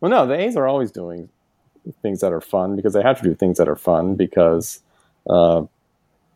[0.00, 1.28] well, no, the A's are always doing
[2.02, 4.80] things that are fun because they have to do things that are fun because
[5.28, 5.62] uh,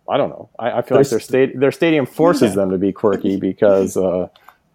[0.08, 0.48] I don't know.
[0.58, 2.56] I, I feel There's, like their state their stadium forces yeah.
[2.56, 4.28] them to be quirky because uh,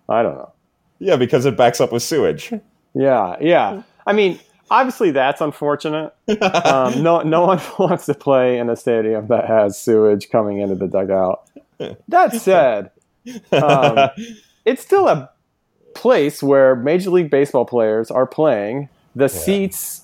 [0.07, 0.51] I don't know.
[0.99, 2.53] Yeah, because it backs up with sewage.
[2.93, 3.83] Yeah, yeah.
[4.05, 6.13] I mean, obviously that's unfortunate.
[6.41, 10.75] Um, no, no one wants to play in a stadium that has sewage coming into
[10.75, 11.49] the dugout.
[12.07, 12.91] That said,
[13.51, 14.09] um,
[14.65, 15.29] it's still a
[15.95, 18.89] place where Major League Baseball players are playing.
[19.15, 19.27] The yeah.
[19.27, 20.03] seats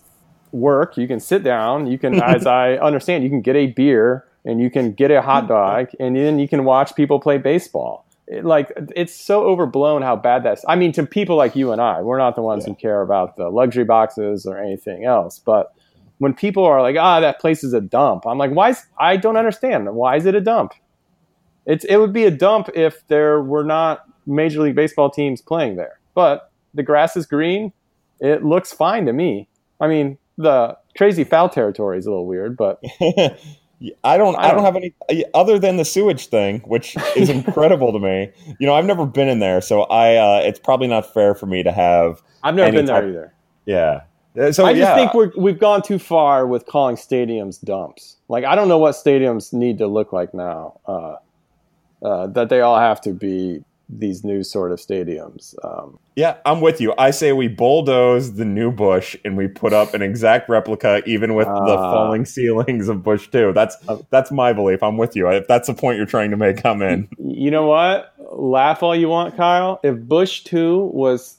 [0.55, 0.97] work.
[0.97, 1.87] You can sit down.
[1.87, 5.21] You can, as I understand, you can get a beer and you can get a
[5.21, 8.05] hot dog, and then you can watch people play baseball.
[8.27, 10.63] It, like it's so overblown how bad that's.
[10.67, 12.73] I mean, to people like you and I, we're not the ones yeah.
[12.73, 15.39] who care about the luxury boxes or anything else.
[15.39, 15.73] But
[16.17, 19.17] when people are like, "Ah, that place is a dump," I'm like, "Why?" Is, I
[19.17, 19.93] don't understand.
[19.93, 20.73] Why is it a dump?
[21.65, 25.75] It's it would be a dump if there were not Major League Baseball teams playing
[25.75, 25.99] there.
[26.15, 27.73] But the grass is green.
[28.19, 29.49] It looks fine to me.
[29.79, 32.81] I mean, the crazy foul territory is a little weird, but
[34.03, 34.93] I don't I don't have any
[35.33, 38.31] other than the sewage thing, which is incredible to me.
[38.59, 41.45] You know, I've never been in there, so I uh, it's probably not fair for
[41.45, 42.21] me to have.
[42.43, 43.33] I've never been there type, either.
[43.65, 44.01] Yeah.
[44.39, 44.95] Uh, so I just yeah.
[44.95, 48.17] think we're, we've gone too far with calling stadiums dumps.
[48.27, 50.79] Like I don't know what stadiums need to look like now.
[50.85, 51.15] Uh,
[52.01, 55.55] uh, that they all have to be these new sort of stadiums.
[55.63, 56.93] Um, yeah, I'm with you.
[56.97, 61.35] I say we bulldoze the new Busch and we put up an exact replica, even
[61.35, 61.91] with uh, the ah.
[61.91, 63.53] falling ceilings of Busch Two.
[63.53, 64.81] That's uh, that's my belief.
[64.81, 65.29] I'm with you.
[65.29, 67.07] If that's the point you're trying to make, I'm in.
[67.35, 68.13] You know what?
[68.31, 69.79] Laugh all you want, Kyle.
[69.83, 71.37] If Busch Two was,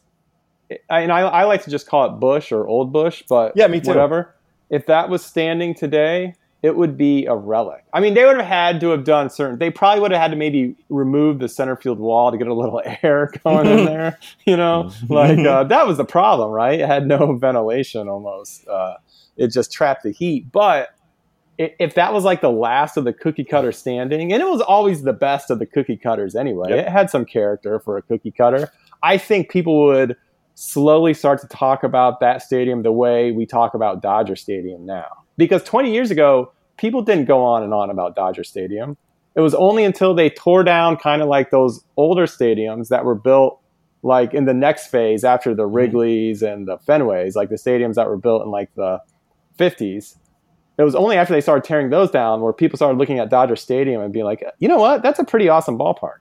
[0.91, 3.67] I, and I, I like to just call it Busch or Old Busch, but yeah,
[3.67, 3.89] me too.
[3.89, 4.35] Whatever.
[4.69, 6.35] If that was standing today,
[6.67, 7.85] it would be a relic.
[7.93, 9.57] I mean, they would have had to have done certain.
[9.61, 12.55] They probably would have had to maybe remove the center field wall to get a
[12.55, 14.19] little air going in there.
[14.45, 16.81] You know, like uh, that was the problem, right?
[16.81, 18.67] It had no ventilation almost.
[18.67, 18.95] Uh,
[19.37, 20.51] it just trapped the heat.
[20.51, 20.89] But
[21.57, 25.03] if that was like the last of the cookie cutter standing, and it was always
[25.03, 26.89] the best of the cookie cutters anyway, yep.
[26.89, 28.73] it had some character for a cookie cutter.
[29.05, 30.17] I think people would
[30.57, 35.07] slowly start to talk about that stadium the way we talk about Dodger Stadium now.
[35.37, 38.97] Because 20 years ago, people didn't go on and on about Dodger Stadium.
[39.35, 43.15] It was only until they tore down kind of like those older stadiums that were
[43.15, 43.61] built
[44.03, 45.75] like in the next phase after the mm-hmm.
[45.75, 49.01] Wrigley's and the Fenways, like the stadiums that were built in like the
[49.59, 50.17] 50s.
[50.79, 53.57] It was only after they started tearing those down where people started looking at Dodger
[53.57, 56.19] Stadium and being like, you know what, that's a pretty awesome ballpark.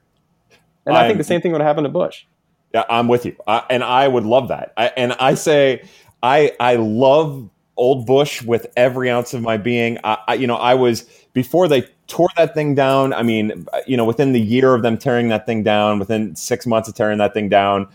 [0.86, 2.24] And I'm, i think the same thing would happen to Busch.
[2.72, 4.72] Yeah, I'm with you, I, and I would love that.
[4.76, 5.84] I, and I say,
[6.22, 9.98] I I love old Busch with every ounce of my being.
[10.04, 13.12] I, I, you know, I was before they tore that thing down.
[13.12, 16.66] I mean, you know, within the year of them tearing that thing down, within six
[16.66, 17.88] months of tearing that thing down,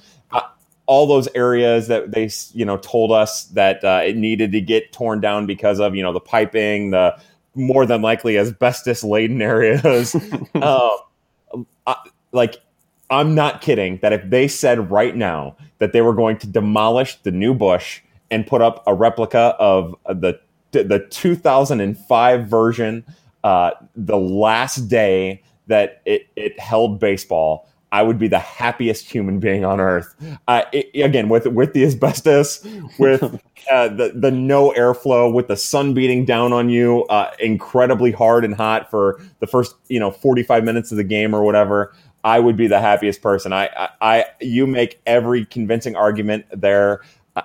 [0.87, 4.91] all those areas that they, you know, told us that uh, it needed to get
[4.91, 7.17] torn down because of, you know, the piping, the
[7.55, 10.15] more than likely asbestos laden areas.
[10.55, 10.89] uh,
[11.87, 11.95] I,
[12.33, 12.61] like
[13.09, 17.15] I'm not kidding that if they said right now that they were going to demolish
[17.23, 20.39] the new Busch and put up a replica of the
[20.71, 23.05] the 2005 version,
[23.43, 29.39] uh, the last day that it, it held baseball, I would be the happiest human
[29.39, 30.15] being on earth.
[30.47, 32.65] Uh, it, again, with with the asbestos,
[32.97, 33.21] with
[33.71, 38.45] uh, the the no airflow, with the sun beating down on you, uh, incredibly hard
[38.45, 41.93] and hot for the first you know forty five minutes of the game or whatever.
[42.23, 43.51] I would be the happiest person.
[43.51, 47.01] I, I, I you make every convincing argument there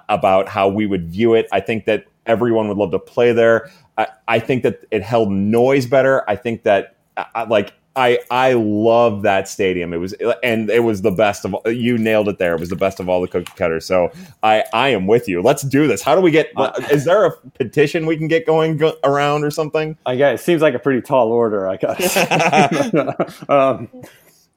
[0.08, 1.46] about how we would view it.
[1.52, 3.70] I think that everyone would love to play there.
[3.96, 6.28] I, I think that it held noise better.
[6.28, 9.94] I think that I, like I I love that stadium.
[9.94, 12.54] It was and it was the best of all, you nailed it there.
[12.54, 13.86] It was the best of all the cookie cutters.
[13.86, 14.10] So
[14.42, 15.40] I I am with you.
[15.40, 16.02] Let's do this.
[16.02, 16.50] How do we get?
[16.56, 19.96] Uh, is there a petition we can get going go, around or something?
[20.04, 21.68] I guess it seems like a pretty tall order.
[21.68, 22.16] I guess.
[23.48, 23.88] um,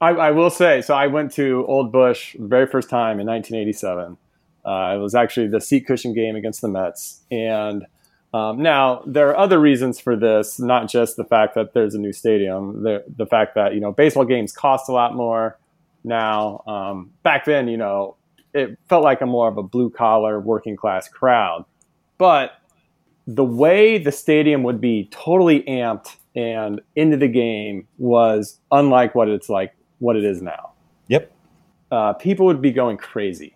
[0.01, 0.93] I, I, will say so.
[0.93, 4.17] I went to Old Busch the very first time in 1987.
[4.65, 7.21] Uh, it was actually the seat cushion game against the Mets.
[7.31, 7.85] And
[8.33, 11.99] um, now there are other reasons for this, not just the fact that there's a
[11.99, 15.57] new stadium, the, the fact that, you know, baseball games cost a lot more
[16.03, 16.63] now.
[16.67, 18.15] Um, back then, you know,
[18.53, 21.65] it felt like a more of a blue collar working class crowd.
[22.17, 22.51] But
[23.25, 29.29] the way the stadium would be totally amped and into the game was unlike what
[29.29, 30.71] it's like, what it is now.
[31.07, 31.31] Yep.
[31.91, 33.55] Uh, people would be going crazy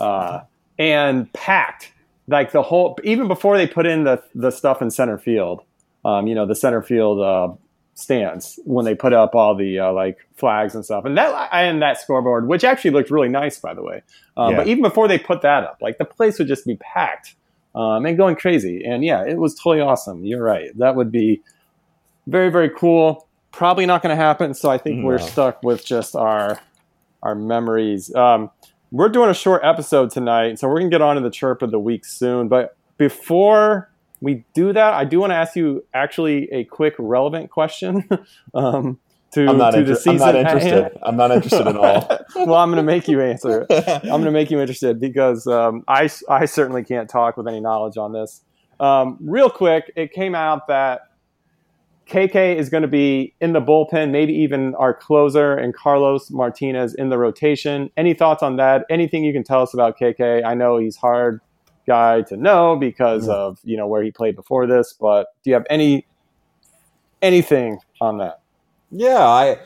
[0.00, 0.42] uh,
[0.78, 1.92] and packed.
[2.26, 5.62] Like the whole, even before they put in the the stuff in center field,
[6.04, 7.52] um, you know, the center field uh,
[7.94, 11.82] stands when they put up all the uh, like flags and stuff, and that and
[11.82, 14.02] that scoreboard, which actually looked really nice, by the way.
[14.36, 14.56] Um, yeah.
[14.58, 17.34] But even before they put that up, like the place would just be packed
[17.74, 18.84] um, and going crazy.
[18.84, 20.24] And yeah, it was totally awesome.
[20.24, 20.76] You're right.
[20.78, 21.42] That would be
[22.26, 23.26] very very cool.
[23.52, 24.54] Probably not going to happen.
[24.54, 25.06] So I think no.
[25.06, 26.60] we're stuck with just our
[27.22, 28.14] our memories.
[28.14, 28.50] Um,
[28.90, 31.70] we're doing a short episode tonight, so we're gonna get on to the chirp of
[31.70, 32.48] the week soon.
[32.48, 37.50] But before we do that, I do want to ask you actually a quick relevant
[37.50, 38.08] question.
[38.54, 38.98] um,
[39.32, 40.98] to, I'm not, to inter- I'm not interested.
[41.02, 42.08] I'm not interested at all.
[42.46, 43.64] well, I'm going to make you answer.
[43.70, 47.60] I'm going to make you interested because um, I, I certainly can't talk with any
[47.60, 48.42] knowledge on this.
[48.80, 51.09] Um, real quick, it came out that
[52.10, 56.92] KK is going to be in the bullpen, maybe even our closer and Carlos Martinez
[56.94, 57.88] in the rotation.
[57.96, 58.84] Any thoughts on that?
[58.90, 60.44] Anything you can tell us about KK?
[60.44, 61.40] I know he's hard
[61.86, 63.34] guy to know because yeah.
[63.34, 66.04] of you know where he played before this, but do you have any
[67.22, 68.40] anything on that?
[68.90, 69.58] Yeah, I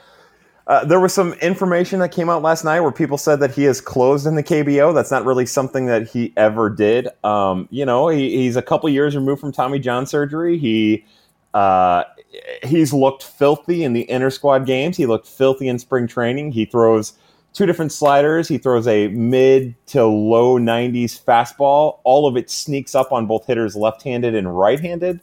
[0.66, 3.64] uh, there was some information that came out last night where people said that he
[3.66, 4.94] is closed in the KBO.
[4.94, 7.09] That's not really something that he ever did.
[7.22, 10.59] Um, you know, he, he's a couple years removed from Tommy John surgery.
[10.59, 11.04] He
[11.55, 12.05] uh,
[12.64, 14.97] he's looked filthy in the inter squad games.
[14.97, 16.53] He looked filthy in spring training.
[16.53, 17.14] He throws
[17.53, 18.49] two different sliders.
[18.49, 22.01] He throws a mid to low 90s fastball.
[22.03, 25.21] All of it sneaks up on both hitters left handed and right handed.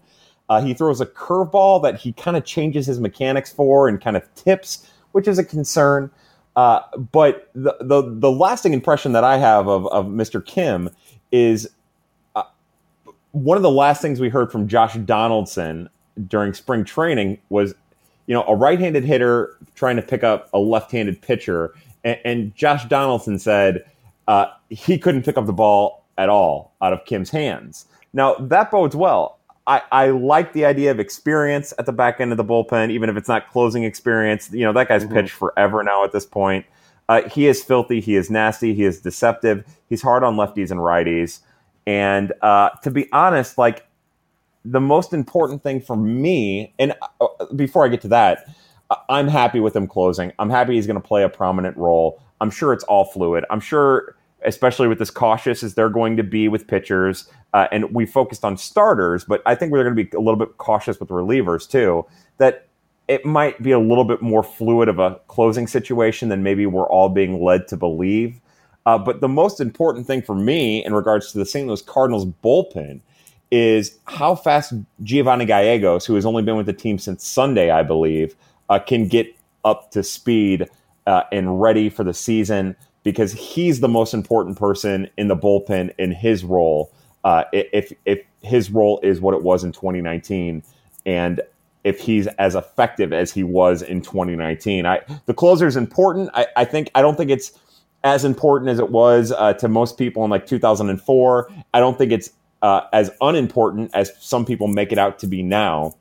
[0.50, 4.18] Uh, he throws a curveball that he kind of changes his mechanics for and kind
[4.18, 6.10] of tips, which is a concern.
[6.56, 10.46] Uh, but the, the, the lasting impression that I have of, of Mr.
[10.46, 10.90] Kim
[11.32, 11.70] is
[12.36, 12.44] uh,
[13.32, 15.90] one of the last things we heard from Josh Donaldson
[16.28, 17.74] during spring training was,
[18.28, 22.86] you know, a right-handed hitter trying to pick up a left-handed pitcher, and, and Josh
[22.86, 23.86] Donaldson said
[24.28, 27.86] uh, he couldn't pick up the ball at all out of Kim's hands.
[28.14, 29.40] Now that bodes well.
[29.68, 33.10] I, I like the idea of experience at the back end of the bullpen, even
[33.10, 34.50] if it's not closing experience.
[34.52, 35.14] You know, that guy's mm-hmm.
[35.14, 36.66] pitched forever now at this point.
[37.08, 38.02] Uh, he is filthy.
[38.02, 38.74] He is nasty.
[38.74, 39.64] He is deceptive.
[39.88, 41.42] He's hard on lefties and righties.
[41.86, 43.86] And uh, to be honest, like
[44.66, 48.46] the most important thing for me, and uh, before I get to that,
[49.10, 50.34] I'm happy with him closing.
[50.40, 52.22] I'm happy he's going to play a prominent role.
[52.42, 53.46] I'm sure it's all fluid.
[53.50, 57.94] I'm sure, especially with as cautious as they're going to be with pitchers, uh, and
[57.94, 61.00] we focused on starters, but I think we're going to be a little bit cautious
[61.00, 62.06] with relievers too.
[62.38, 62.68] That
[63.08, 66.90] it might be a little bit more fluid of a closing situation than maybe we're
[66.90, 68.40] all being led to believe.
[68.86, 71.68] Uh, but the most important thing for me in regards to the St.
[71.68, 73.02] Louis Cardinals bullpen
[73.52, 74.74] is how fast
[75.04, 78.36] Giovanni Gallegos, who has only been with the team since Sunday, I believe,
[78.70, 79.36] uh, can get
[79.66, 80.70] up to speed
[81.06, 85.94] uh, and ready for the season because he's the most important person in the bullpen
[85.98, 86.92] in his role.
[87.24, 90.64] Uh, if if his role is what it was in 2019,
[91.06, 91.42] and
[91.84, 96.30] if he's as effective as he was in 2019, I the closer is important.
[96.34, 97.52] I, I think I don't think it's
[98.04, 101.52] as important as it was uh, to most people in like 2004.
[101.74, 102.32] I don't think it's
[102.62, 105.94] uh, as unimportant as some people make it out to be now.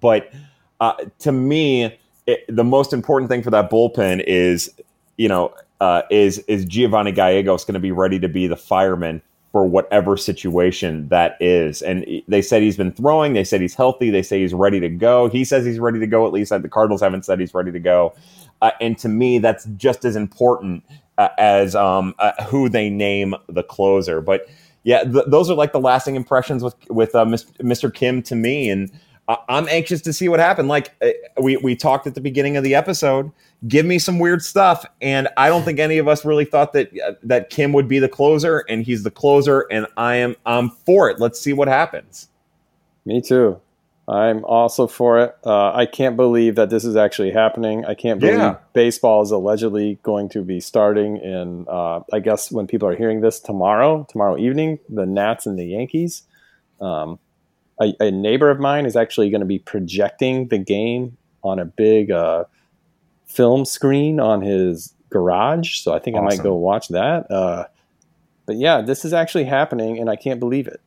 [0.00, 0.32] But
[0.80, 4.70] uh, to me, it, the most important thing for that bullpen is
[5.16, 9.22] you know, uh, is is Giovanni Gallegos going to be ready to be the fireman
[9.50, 11.82] for whatever situation that is?
[11.82, 13.34] And they said he's been throwing.
[13.34, 14.10] They said he's healthy.
[14.10, 15.28] They say he's ready to go.
[15.28, 16.26] He says he's ready to go.
[16.26, 18.14] At least the Cardinals haven't said he's ready to go.
[18.60, 20.84] Uh, and to me, that's just as important
[21.18, 24.20] uh, as um, uh, who they name the closer.
[24.20, 24.48] But
[24.84, 27.92] yeah, th- those are like the lasting impressions with with uh, Mr.
[27.92, 28.90] Kim to me, and
[29.48, 30.68] I'm anxious to see what happened.
[30.68, 31.10] Like uh,
[31.40, 33.30] we we talked at the beginning of the episode,
[33.68, 36.90] give me some weird stuff, and I don't think any of us really thought that
[37.00, 40.70] uh, that Kim would be the closer, and he's the closer, and I am I'm
[40.70, 41.20] for it.
[41.20, 42.28] Let's see what happens.
[43.04, 43.60] Me too.
[44.08, 45.36] I'm also for it.
[45.46, 47.84] Uh, I can't believe that this is actually happening.
[47.84, 48.56] I can't believe yeah.
[48.72, 53.20] baseball is allegedly going to be starting in, uh, I guess, when people are hearing
[53.20, 56.22] this tomorrow, tomorrow evening, the Nats and the Yankees.
[56.80, 57.20] Um,
[57.80, 61.64] a, a, neighbor of mine is actually going to be projecting the game on a
[61.64, 62.44] big uh,
[63.26, 65.76] film screen on his garage.
[65.78, 66.26] So I think awesome.
[66.26, 67.30] I might go watch that.
[67.30, 67.66] Uh,
[68.46, 70.80] but yeah, this is actually happening, and I can't believe it.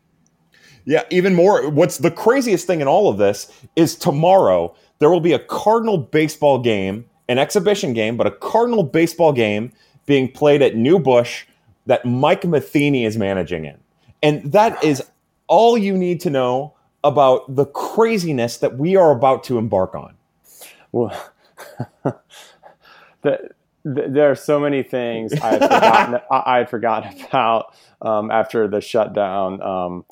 [0.86, 1.68] Yeah, even more.
[1.70, 5.98] What's the craziest thing in all of this is tomorrow there will be a Cardinal
[5.98, 9.72] baseball game, an exhibition game, but a Cardinal baseball game
[10.06, 11.46] being played at New Busch
[11.88, 13.78] that Mike Matheny is managing in.
[14.22, 15.04] And that is
[15.48, 16.74] all you need to know
[17.04, 20.16] about the craziness that we are about to embark on.
[20.92, 21.32] Well,
[22.04, 23.50] the,
[23.84, 28.68] the, there are so many things I had forgotten, I had forgotten about um, after
[28.68, 29.62] the shutdown.
[29.62, 30.06] Um,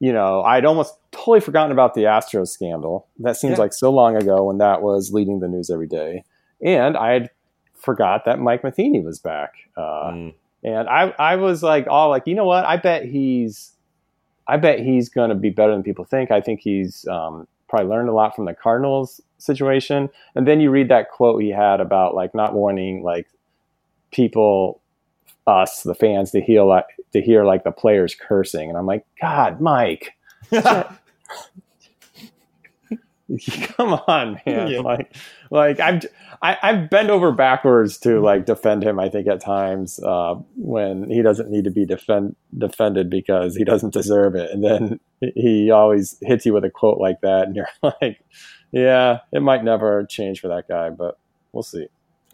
[0.00, 3.08] you know, I'd almost totally forgotten about the Astros scandal.
[3.18, 3.62] That seems yeah.
[3.62, 6.24] like so long ago when that was leading the news every day.
[6.64, 7.30] And I had
[7.74, 9.52] forgot that Mike Matheny was back.
[9.76, 10.34] Uh, mm.
[10.62, 12.64] And I, I was like, all like, you know what?
[12.64, 13.72] I bet he's,
[14.46, 16.30] I bet he's going to be better than people think.
[16.30, 20.08] I think he's um, probably learned a lot from the Cardinals situation.
[20.34, 23.28] And then you read that quote he had about like not wanting like
[24.10, 24.80] people
[25.46, 29.04] us, the fans, to heal like to hear like the players cursing, and I'm like,
[29.20, 30.12] God, Mike,
[33.76, 34.68] come on, man!
[34.68, 34.80] Yeah.
[34.80, 35.14] Like,
[35.50, 36.06] like I've
[36.40, 38.98] I, have i have bent over backwards to like defend him.
[38.98, 43.64] I think at times uh, when he doesn't need to be defend defended because he
[43.64, 45.00] doesn't deserve it, and then
[45.34, 48.24] he always hits you with a quote like that, and you're like,
[48.72, 51.18] yeah, it might never change for that guy, but
[51.52, 51.86] we'll see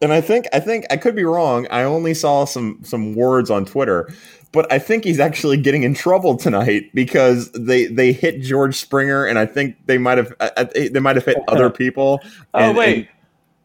[0.03, 1.67] and I think I think I could be wrong.
[1.71, 4.13] I only saw some some words on Twitter,
[4.53, 9.25] but I think he's actually getting in trouble tonight because they they hit George Springer,
[9.25, 12.21] and I think they might have uh, they might have hit other people.
[12.55, 13.09] Oh, and, oh wait, and,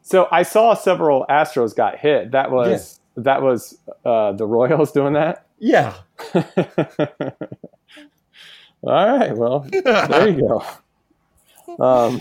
[0.02, 2.32] so I saw several Astros got hit.
[2.32, 3.24] That was yeah.
[3.24, 5.46] that was uh, the Royals doing that.
[5.60, 5.94] Yeah.
[8.82, 9.36] All right.
[9.36, 10.64] Well, there you go.
[11.80, 12.20] Um,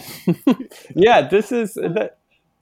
[0.94, 1.78] yeah, this is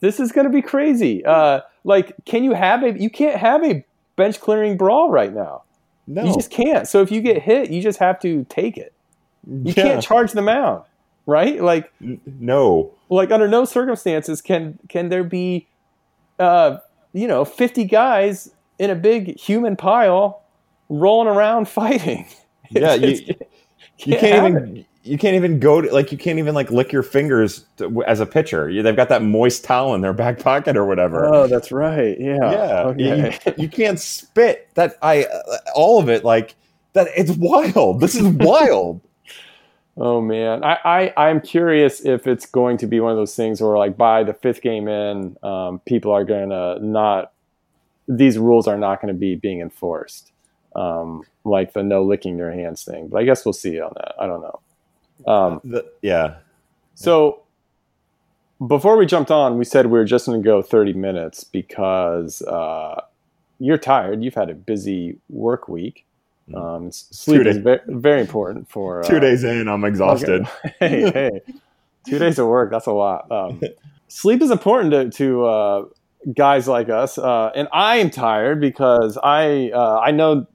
[0.00, 1.24] this is going to be crazy.
[1.24, 2.98] Uh, like, can you have a?
[2.98, 3.84] You can't have a
[4.16, 5.62] bench clearing brawl right now.
[6.06, 6.86] No, you just can't.
[6.86, 8.92] So if you get hit, you just have to take it.
[9.46, 9.74] You yeah.
[9.74, 10.88] can't charge them out,
[11.26, 11.60] right?
[11.60, 12.92] Like, no.
[13.08, 15.68] Like under no circumstances can can there be,
[16.38, 16.78] uh,
[17.12, 20.42] you know, fifty guys in a big human pile
[20.88, 22.26] rolling around fighting.
[22.70, 23.42] Yeah, you, can't
[23.98, 24.76] you can't even.
[24.78, 28.02] It you can't even go to like you can't even like lick your fingers to,
[28.04, 28.68] as a pitcher.
[28.68, 31.26] You, they've got that moist towel in their back pocket or whatever.
[31.32, 32.18] Oh, that's right.
[32.18, 32.50] Yeah.
[32.50, 32.82] Yeah.
[32.86, 33.38] Okay.
[33.46, 34.68] You, you, can't spit.
[34.74, 36.54] That I uh, all of it like
[36.94, 37.08] that.
[37.16, 38.00] It's wild.
[38.00, 39.00] This is wild.
[39.96, 43.60] oh man, I, I I'm curious if it's going to be one of those things
[43.60, 47.32] where like by the fifth game in, um, people are going to not.
[48.08, 50.32] These rules are not going to be being enforced.
[50.76, 53.08] Um, like the no licking your hands thing.
[53.08, 54.14] But I guess we'll see on that.
[54.20, 54.60] I don't know.
[55.26, 56.36] Um, the, yeah.
[56.94, 57.42] So
[58.66, 62.42] before we jumped on, we said we were just going to go 30 minutes because
[62.42, 63.02] uh,
[63.58, 64.22] you're tired.
[64.22, 66.06] You've had a busy work week.
[66.50, 66.76] Mm.
[66.76, 69.68] Um, sleep is very, very, important for uh, two days in.
[69.68, 70.46] I'm exhausted.
[70.64, 70.74] Okay.
[70.78, 71.40] hey, hey,
[72.06, 72.70] two days of work.
[72.70, 73.30] That's a lot.
[73.32, 73.60] Um,
[74.08, 75.84] sleep is important to, to uh,
[76.36, 80.46] guys like us, uh, and I am tired because I uh, I know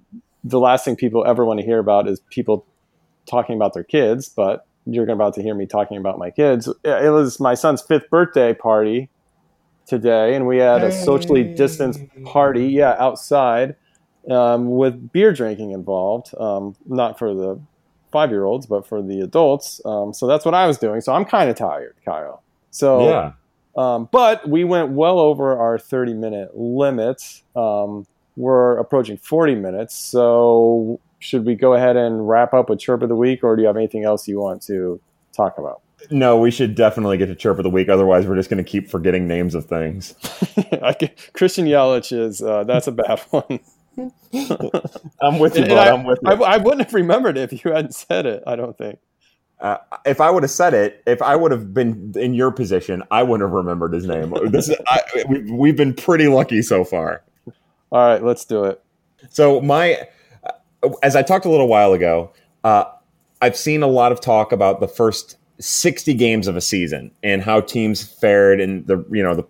[0.46, 2.66] the last thing people ever want to hear about is people
[3.26, 6.68] talking about their kids, but you're about to hear me talking about my kids.
[6.84, 9.10] It was my son's fifth birthday party
[9.86, 13.76] today, and we had a socially distanced party, yeah, outside
[14.30, 16.34] um, with beer drinking involved.
[16.40, 17.60] Um, not for the
[18.12, 19.82] five year olds, but for the adults.
[19.86, 21.02] Um, so that's what I was doing.
[21.02, 22.44] So I'm kind of tired, Kyle.
[22.72, 23.32] So, yeah.
[23.78, 27.42] Um, but we went well over our 30 minute limit.
[27.56, 28.06] Um,
[28.36, 29.96] we're approaching 40 minutes.
[29.96, 33.62] So should we go ahead and wrap up with chirp of the week, or do
[33.62, 35.00] you have anything else you want to
[35.34, 35.82] talk about?
[36.10, 37.88] No, we should definitely get to chirp of the week.
[37.88, 40.16] Otherwise, we're just going to keep forgetting names of things.
[41.34, 43.60] Christian Yelich is uh, that's a bad one.
[45.22, 45.72] I'm with you, bud.
[45.72, 46.32] I, I'm with you.
[46.32, 48.42] I, I, wouldn't have remembered it if you hadn't said it.
[48.48, 49.00] I don't think.
[49.60, 53.04] Uh, if I would have said it, if I would have been in your position,
[53.12, 54.34] I wouldn't have remembered his name.
[54.50, 57.22] This is, I, we, we've been pretty lucky so far.
[57.92, 58.82] All right, let's do it.
[59.30, 60.08] So my,
[61.04, 62.32] as I talked a little while ago,
[62.64, 62.86] uh,
[63.42, 67.42] I've seen a lot of talk about the first 60 games of a season and
[67.42, 69.46] how teams fared in the you know the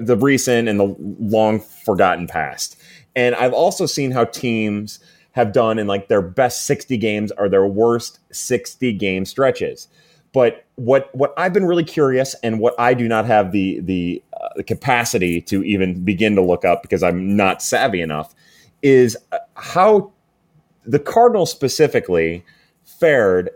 [0.00, 2.76] the recent and the long forgotten past.
[3.14, 4.98] And I've also seen how teams
[5.32, 9.88] have done in like their best 60 games or their worst 60 game stretches.
[10.32, 14.22] But what what I've been really curious and what I do not have the the,
[14.38, 18.34] uh, the capacity to even begin to look up because I'm not savvy enough
[18.82, 20.12] is uh, how
[20.86, 22.44] the Cardinals specifically
[22.84, 23.50] fared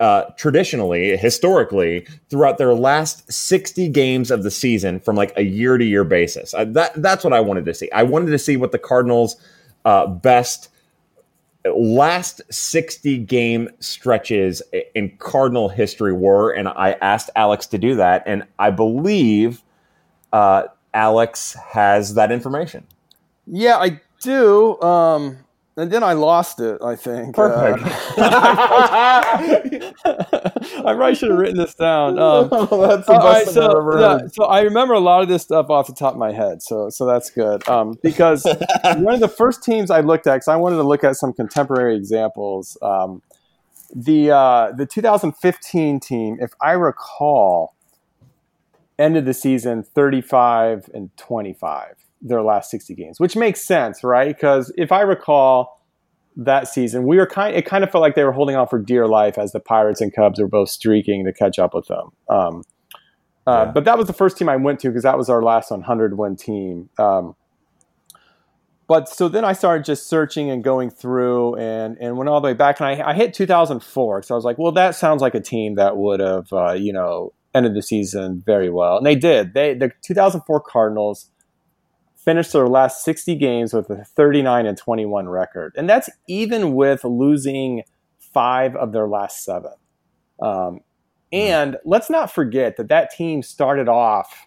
[0.00, 5.76] uh, traditionally, historically, throughout their last 60 games of the season from like a year
[5.76, 6.54] to year basis.
[6.54, 7.90] Uh, that, that's what I wanted to see.
[7.92, 9.36] I wanted to see what the Cardinals'
[9.84, 10.70] uh, best
[11.64, 14.62] last 60 game stretches
[14.94, 16.50] in Cardinal history were.
[16.50, 18.22] And I asked Alex to do that.
[18.26, 19.62] And I believe
[20.32, 20.64] uh,
[20.94, 22.86] Alex has that information.
[23.46, 24.80] Yeah, I do.
[24.80, 25.38] Um,
[25.76, 26.82] and then I lost it.
[26.82, 27.34] I think.
[27.34, 27.84] Perfect.
[27.84, 28.20] Uh,
[30.04, 32.18] I probably should have written this down.
[32.18, 34.00] Um, oh, that's the best uh, so, I've ever.
[34.00, 36.62] Yeah, so I remember a lot of this stuff off the top of my head.
[36.62, 37.66] So so that's good.
[37.68, 38.44] Um, because
[38.84, 41.32] one of the first teams I looked at, because I wanted to look at some
[41.32, 42.76] contemporary examples.
[42.82, 43.22] Um,
[43.94, 47.74] the uh, the 2015 team, if I recall,
[48.98, 54.34] ended the season 35 and 25 their last 60 games, which makes sense, right?
[54.34, 55.80] Because if I recall
[56.36, 57.54] that season, we were kind.
[57.54, 60.00] It kind of felt like they were holding on for dear life as the Pirates
[60.00, 62.10] and Cubs were both streaking to catch up with them.
[62.28, 62.62] Um,
[63.46, 63.72] uh, yeah.
[63.72, 66.16] But that was the first team I went to because that was our last 100
[66.16, 66.90] win team.
[66.98, 67.34] Um,
[68.86, 72.46] but so then I started just searching and going through and, and went all the
[72.46, 74.24] way back and I, I hit 2004.
[74.24, 76.92] So I was like, well, that sounds like a team that would have, uh, you
[76.92, 78.96] know, ended the season very well.
[78.96, 79.54] And they did.
[79.54, 81.30] They The 2004 Cardinals
[82.24, 85.74] finished their last 60 games with a 39 and 21 record.
[85.76, 87.82] And that's even with losing
[88.18, 89.72] five of their last seven.
[90.40, 90.80] Um,
[91.32, 94.46] and let's not forget that that team started off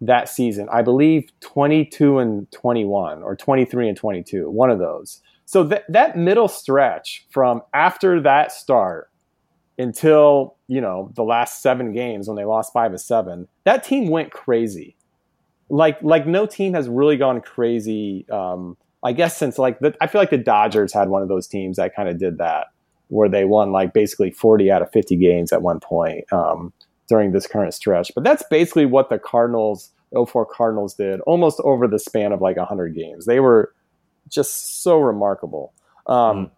[0.00, 5.22] that season, I believe 22 and 21 or 23 and 22, one of those.
[5.46, 9.10] So that that middle stretch from after that start
[9.78, 14.08] until, you know, the last 7 games when they lost 5 of 7, that team
[14.08, 14.96] went crazy
[15.68, 18.26] like like no team has really gone crazy.
[18.30, 21.46] Um, I guess since like the, I feel like the Dodgers had one of those
[21.46, 22.68] teams that kind of did that,
[23.08, 26.72] where they won like basically 40 out of 50 games at one point um,
[27.08, 28.12] during this current stretch.
[28.14, 32.56] But that's basically what the Cardinals, 04 Cardinals did almost over the span of like
[32.56, 33.26] 100 games.
[33.26, 33.72] They were
[34.28, 35.72] just so remarkable.
[36.06, 36.50] Um, mm.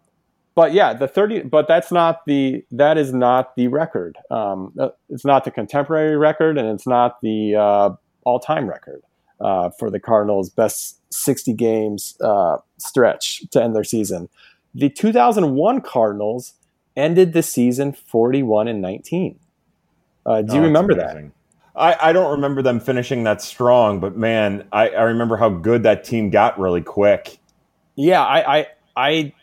[0.55, 4.17] But yeah, the 30, but that's not the, that is not the record.
[4.29, 7.89] Um, uh, it's not the contemporary record and it's not the, uh,
[8.29, 9.01] all time record
[9.41, 14.29] uh, for the Cardinals' best 60 games uh, stretch to end their season.
[14.75, 16.53] The 2001 Cardinals
[16.95, 19.39] ended the season 41 and 19.
[20.25, 21.17] Uh, do you oh, remember that?
[21.75, 25.83] I, I, don't remember them finishing that strong, but man, I, I, remember how good
[25.83, 27.39] that team got really quick.
[27.95, 29.33] Yeah, I I I,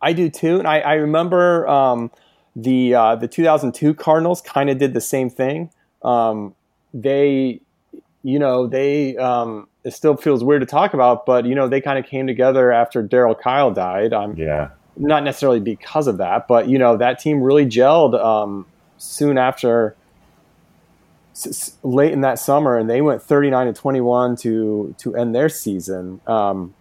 [0.00, 2.10] I do too, and I, I remember um,
[2.54, 5.70] the uh, the 2002 Cardinals kind of did the same thing.
[6.02, 6.54] Um,
[6.92, 7.60] they
[8.26, 11.80] you know, they um, it still feels weird to talk about, but you know, they
[11.80, 14.12] kind of came together after Darryl Kile died.
[14.12, 18.66] Um, yeah, not necessarily because of that, but you know, that team really gelled um,
[18.98, 19.94] soon after
[21.36, 25.48] s- late in that summer, and they went 39 and 21 to to end their
[25.48, 26.20] season.
[26.26, 26.74] Um,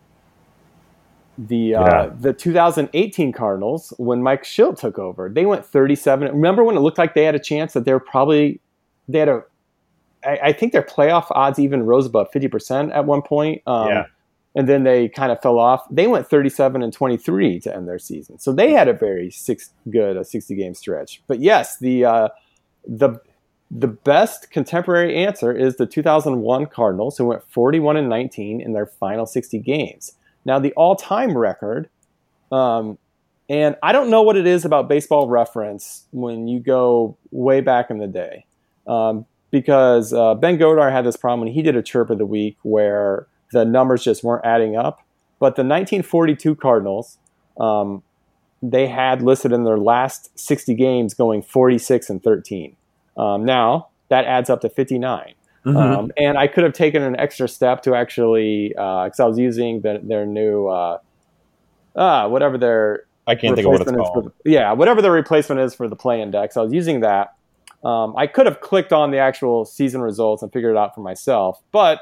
[1.37, 2.11] the uh, yeah.
[2.19, 6.27] the 2018 Cardinals, when Mike Shildt took over, they went 37.
[6.27, 8.59] Remember when it looked like they had a chance that they were probably
[9.07, 9.43] they had a
[10.25, 13.61] I, I, think their playoff odds even rose above 50% at one point.
[13.67, 14.05] Um, yeah.
[14.57, 15.85] And then they kind of fell off.
[15.91, 18.39] They went 37 and 23 to end their season.
[18.39, 21.21] So they had a very six, good, a 60 game stretch.
[21.27, 22.29] But yes, the, uh,
[22.87, 23.19] the,
[23.69, 28.85] the best contemporary answer is the 2001 Cardinals, who went 41 and 19 in their
[28.85, 30.13] final 60 games.
[30.45, 31.89] Now, the all time record,
[32.51, 32.97] um,
[33.49, 37.89] and I don't know what it is about baseball reference when you go way back
[37.89, 38.45] in the day.
[38.87, 42.25] Um, because uh, Ben Godar had this problem when he did a chirp of the
[42.25, 44.99] week where the numbers just weren't adding up.
[45.39, 47.17] But the 1942 Cardinals,
[47.57, 48.03] um,
[48.61, 52.75] they had listed in their last 60 games going 46 and 13.
[53.15, 55.33] Um, now that adds up to 59.
[55.65, 55.77] Mm-hmm.
[55.77, 59.39] Um, and I could have taken an extra step to actually, because uh, I was
[59.39, 60.99] using the, their new, uh,
[61.95, 64.33] uh, whatever their I can't think of what it's called.
[64.43, 66.57] The, yeah, whatever the replacement is for the play index.
[66.57, 67.35] I was using that.
[67.85, 71.01] Um, I could have clicked on the actual season results and figured it out for
[71.01, 71.61] myself.
[71.71, 71.99] But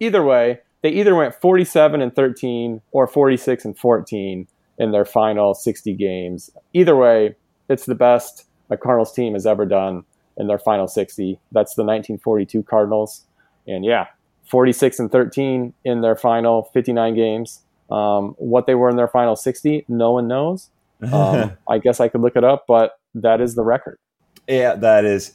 [0.00, 4.46] either way, they either went 47 and 13 or 46 and 14
[4.78, 6.50] in their final 60 games.
[6.72, 7.36] Either way,
[7.68, 10.04] it's the best a Cardinals team has ever done
[10.38, 11.38] in their final 60.
[11.52, 13.24] That's the 1942 Cardinals.
[13.66, 14.06] And yeah,
[14.46, 17.62] 46 and 13 in their final 59 games.
[17.90, 20.70] Um, what they were in their final 60, no one knows.
[21.12, 24.00] Um, I guess I could look it up, but that is the record.
[24.48, 25.34] Yeah, that is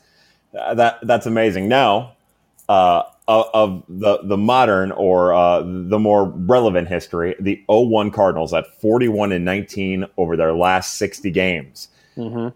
[0.52, 1.68] that that's amazing.
[1.70, 2.16] Now,
[2.68, 8.66] uh, of the the modern or uh, the more relevant history, the 01 Cardinals at
[8.82, 11.88] 41 and 19 over their last 60 games.
[12.18, 12.50] Mm-hmm.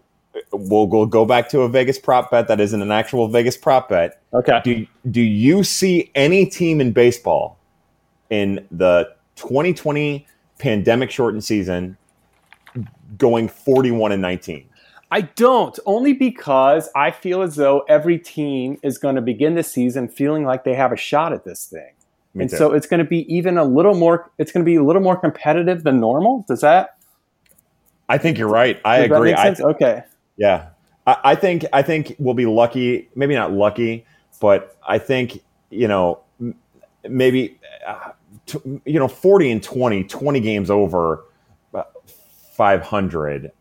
[0.52, 3.88] We'll, we'll go back to a Vegas prop bet that isn't an actual Vegas prop
[3.88, 4.20] bet.
[4.34, 4.60] Okay.
[4.62, 7.58] Do do you see any team in baseball
[8.30, 10.26] in the 2020
[10.58, 11.96] pandemic shortened season
[13.16, 14.68] going 41 and 19?
[15.10, 19.62] I don't, only because I feel as though every team is going to begin the
[19.62, 21.92] season feeling like they have a shot at this thing.
[22.34, 22.56] Me and too.
[22.56, 25.00] so it's going to be even a little more it's going to be a little
[25.00, 26.44] more competitive than normal.
[26.46, 26.98] Does that
[28.08, 28.80] I think you're right.
[28.84, 29.34] I agree.
[29.34, 30.02] I, okay.
[30.36, 30.68] Yeah.
[31.06, 34.06] I, I, think I think we'll be lucky, maybe not lucky,
[34.40, 36.20] but I think, you know,
[37.08, 38.12] maybe uh,
[38.46, 41.24] t- you know, 40 and 20, 20 games over
[41.74, 41.82] uh,
[42.52, 43.52] 500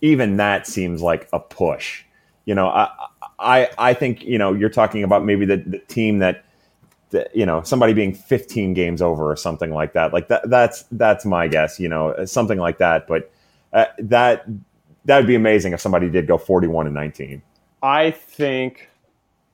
[0.00, 2.04] even that seems like a push.
[2.44, 2.90] You know, I
[3.38, 6.44] I I think you know you're talking about maybe the, the team that,
[7.10, 10.12] that you know somebody being 15 games over or something like that.
[10.12, 11.78] Like that that's that's my guess.
[11.78, 13.06] You know, something like that.
[13.06, 13.30] But
[13.72, 14.44] uh, that
[15.04, 17.42] that would be amazing if somebody did go 41 and 19.
[17.82, 18.88] I think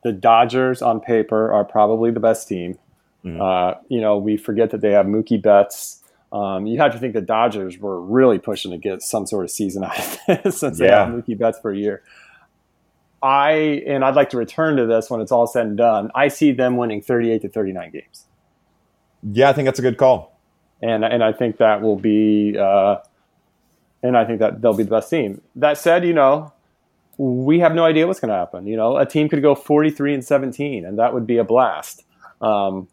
[0.02, 2.78] the Dodgers on paper are probably the best team.
[3.24, 3.40] Mm-hmm.
[3.40, 6.02] Uh, you know, we forget that they have Mookie Betts
[6.32, 9.50] um, you have to think the Dodgers were really pushing to get some sort of
[9.50, 10.86] season out of this since yeah.
[10.86, 12.02] they have Mookie Betts for a year.
[13.22, 16.10] I and I'd like to return to this when it's all said and done.
[16.14, 18.24] I see them winning 38 to 39 games.
[19.22, 20.38] Yeah, I think that's a good call.
[20.80, 22.98] And and I think that will be uh,
[24.02, 25.40] and I think that they'll be the best team.
[25.56, 26.52] That said, you know,
[27.16, 28.68] we have no idea what's going to happen.
[28.68, 32.04] You know, a team could go 43 and 17 and that would be a blast.
[32.40, 32.86] Um,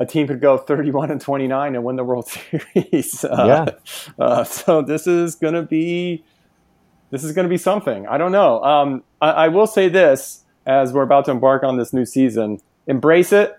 [0.00, 2.26] a team could go 31 and 29 and win the World
[2.74, 3.22] Series.
[3.22, 3.44] Uh,
[4.18, 4.24] yeah.
[4.24, 6.24] Uh, so this is going to be
[7.10, 8.06] this is going to be something.
[8.06, 8.62] I don't know.
[8.64, 12.60] Um, I, I, will say this as we're about to embark on this new season:
[12.86, 13.54] embrace it.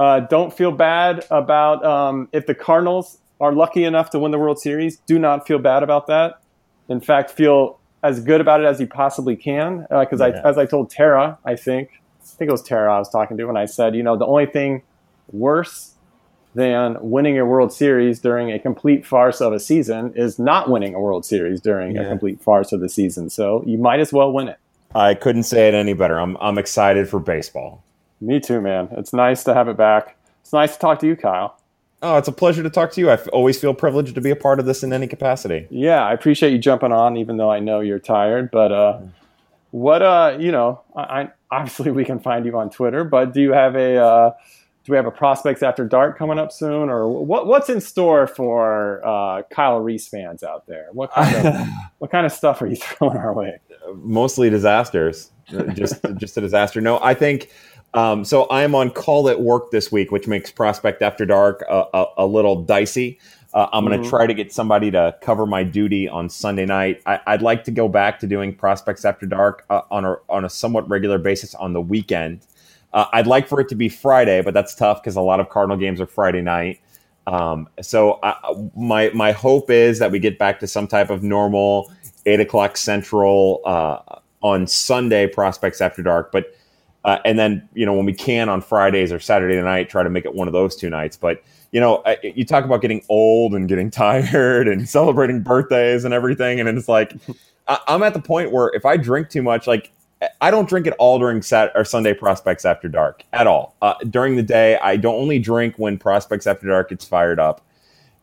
[0.00, 4.38] Uh, don't feel bad about um, if the Cardinals are lucky enough to win the
[4.38, 4.96] World Series.
[5.06, 6.40] Do not feel bad about that.
[6.88, 9.86] In fact, feel as good about it as you possibly can.
[9.90, 10.40] Because uh, yeah.
[10.44, 11.90] I, as I told Tara, I think
[12.20, 14.26] I think it was Tara I was talking to when I said, you know, the
[14.26, 14.82] only thing
[15.32, 15.94] worse
[16.54, 20.94] than winning a World Series during a complete farce of a season is not winning
[20.94, 22.02] a World Series during yeah.
[22.02, 23.28] a complete farce of the season.
[23.28, 24.58] So you might as well win it.
[24.94, 26.18] I couldn't say it any better.
[26.18, 27.82] I'm I'm excited for baseball.
[28.20, 28.88] Me too, man.
[28.92, 30.16] It's nice to have it back.
[30.42, 31.58] It's nice to talk to you, Kyle.
[32.00, 33.10] Oh, it's a pleasure to talk to you.
[33.10, 35.66] I always feel privileged to be a part of this in any capacity.
[35.70, 38.50] Yeah, I appreciate you jumping on, even though I know you're tired.
[38.50, 39.00] But uh,
[39.70, 43.04] what uh, you know, I, I, obviously we can find you on Twitter.
[43.04, 44.30] But do you have a uh,
[44.84, 48.26] do we have a prospects after dark coming up soon, or what, what's in store
[48.26, 50.88] for uh, Kyle Reis fans out there?
[50.92, 51.68] What kind of
[51.98, 53.58] what kind of stuff are you throwing our way?
[53.94, 55.30] Mostly disasters,
[55.72, 56.80] just just a disaster.
[56.80, 57.50] No, I think.
[57.94, 61.84] Um, so I'm on call at work this week, which makes Prospect After Dark a,
[61.94, 63.20] a, a little dicey.
[63.52, 64.10] Uh, I'm going to mm-hmm.
[64.10, 67.00] try to get somebody to cover my duty on Sunday night.
[67.06, 70.44] I, would like to go back to doing Prospects After Dark uh, on a on
[70.44, 72.44] a somewhat regular basis on the weekend.
[72.94, 75.48] Uh, I'd like for it to be Friday, but that's tough because a lot of
[75.48, 76.80] Cardinal games are Friday night.
[77.26, 78.36] Um, so I,
[78.76, 81.92] my my hope is that we get back to some type of normal
[82.24, 83.98] eight o'clock central uh,
[84.42, 86.30] on Sunday prospects after dark.
[86.30, 86.54] But
[87.04, 90.10] uh, and then you know when we can on Fridays or Saturday night, try to
[90.10, 91.16] make it one of those two nights.
[91.16, 91.42] But
[91.72, 96.60] you know, you talk about getting old and getting tired and celebrating birthdays and everything,
[96.60, 97.12] and it's like
[97.66, 99.90] I'm at the point where if I drink too much, like
[100.40, 103.76] I don't drink at all during Sat or Sunday prospects after dark at all.
[103.82, 107.64] Uh, during the day, I don't only drink when prospects after dark gets fired up.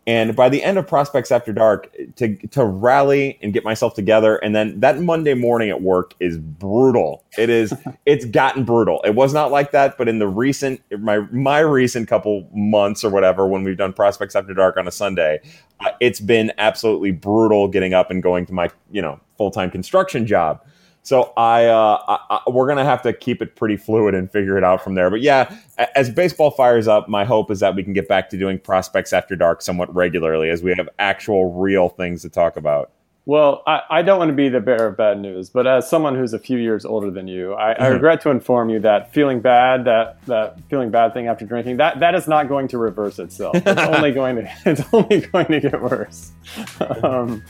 [0.08, 4.38] And by the end of prospects after dark, to to rally and get myself together,
[4.38, 7.24] and then that Monday morning at work is brutal.
[7.38, 7.72] It is.
[8.08, 9.02] it's gotten brutal.
[9.06, 13.12] It was not like that, but in the recent my my recent couple months or
[13.12, 15.40] whatever, when we've done prospects after dark on a Sunday,
[15.82, 19.70] uh, it's been absolutely brutal getting up and going to my you know full time
[19.70, 20.66] construction job.
[21.04, 24.58] So I, uh, I, I, we're gonna have to keep it pretty fluid and figure
[24.58, 25.10] it out from there.
[25.10, 25.56] But yeah,
[25.96, 29.14] as baseball fires up, my hope is that we can get back to doing prospects
[29.14, 32.92] after dark somewhat regularly, as we have actual real things to talk about.
[33.26, 36.16] Well, I, I, don't want to be the bearer of bad news, but as someone
[36.16, 39.42] who's a few years older than you, I, I, regret to inform you that feeling
[39.42, 43.20] bad, that, that feeling bad thing after drinking, that, that is not going to reverse
[43.20, 43.56] itself.
[43.56, 46.32] It's only going to it's only going to get worse
[47.04, 47.44] um,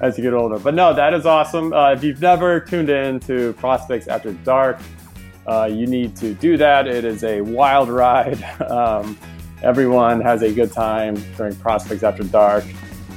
[0.00, 0.58] as you get older.
[0.58, 1.72] But no, that is awesome.
[1.72, 4.78] Uh, if you've never tuned in to Prospects After Dark,
[5.46, 6.86] uh, you need to do that.
[6.86, 8.44] It is a wild ride.
[8.68, 9.18] Um,
[9.62, 12.64] everyone has a good time during Prospects After Dark.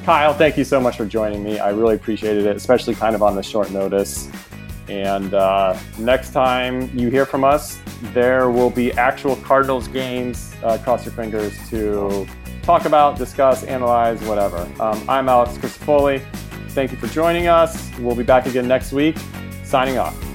[0.06, 1.60] Kyle, thank you so much for joining me.
[1.60, 4.30] I really appreciated it, especially kind of on the short notice.
[4.88, 7.80] And uh, next time you hear from us,
[8.14, 10.54] there will be actual Cardinals games.
[10.64, 12.28] Uh, cross your fingers to
[12.64, 14.58] talk about, discuss, analyze, whatever.
[14.80, 16.24] Um, I'm Alex Crisafulli.
[16.74, 17.92] Thank you for joining us.
[18.00, 19.18] We'll be back again next week.
[19.64, 20.31] Signing off.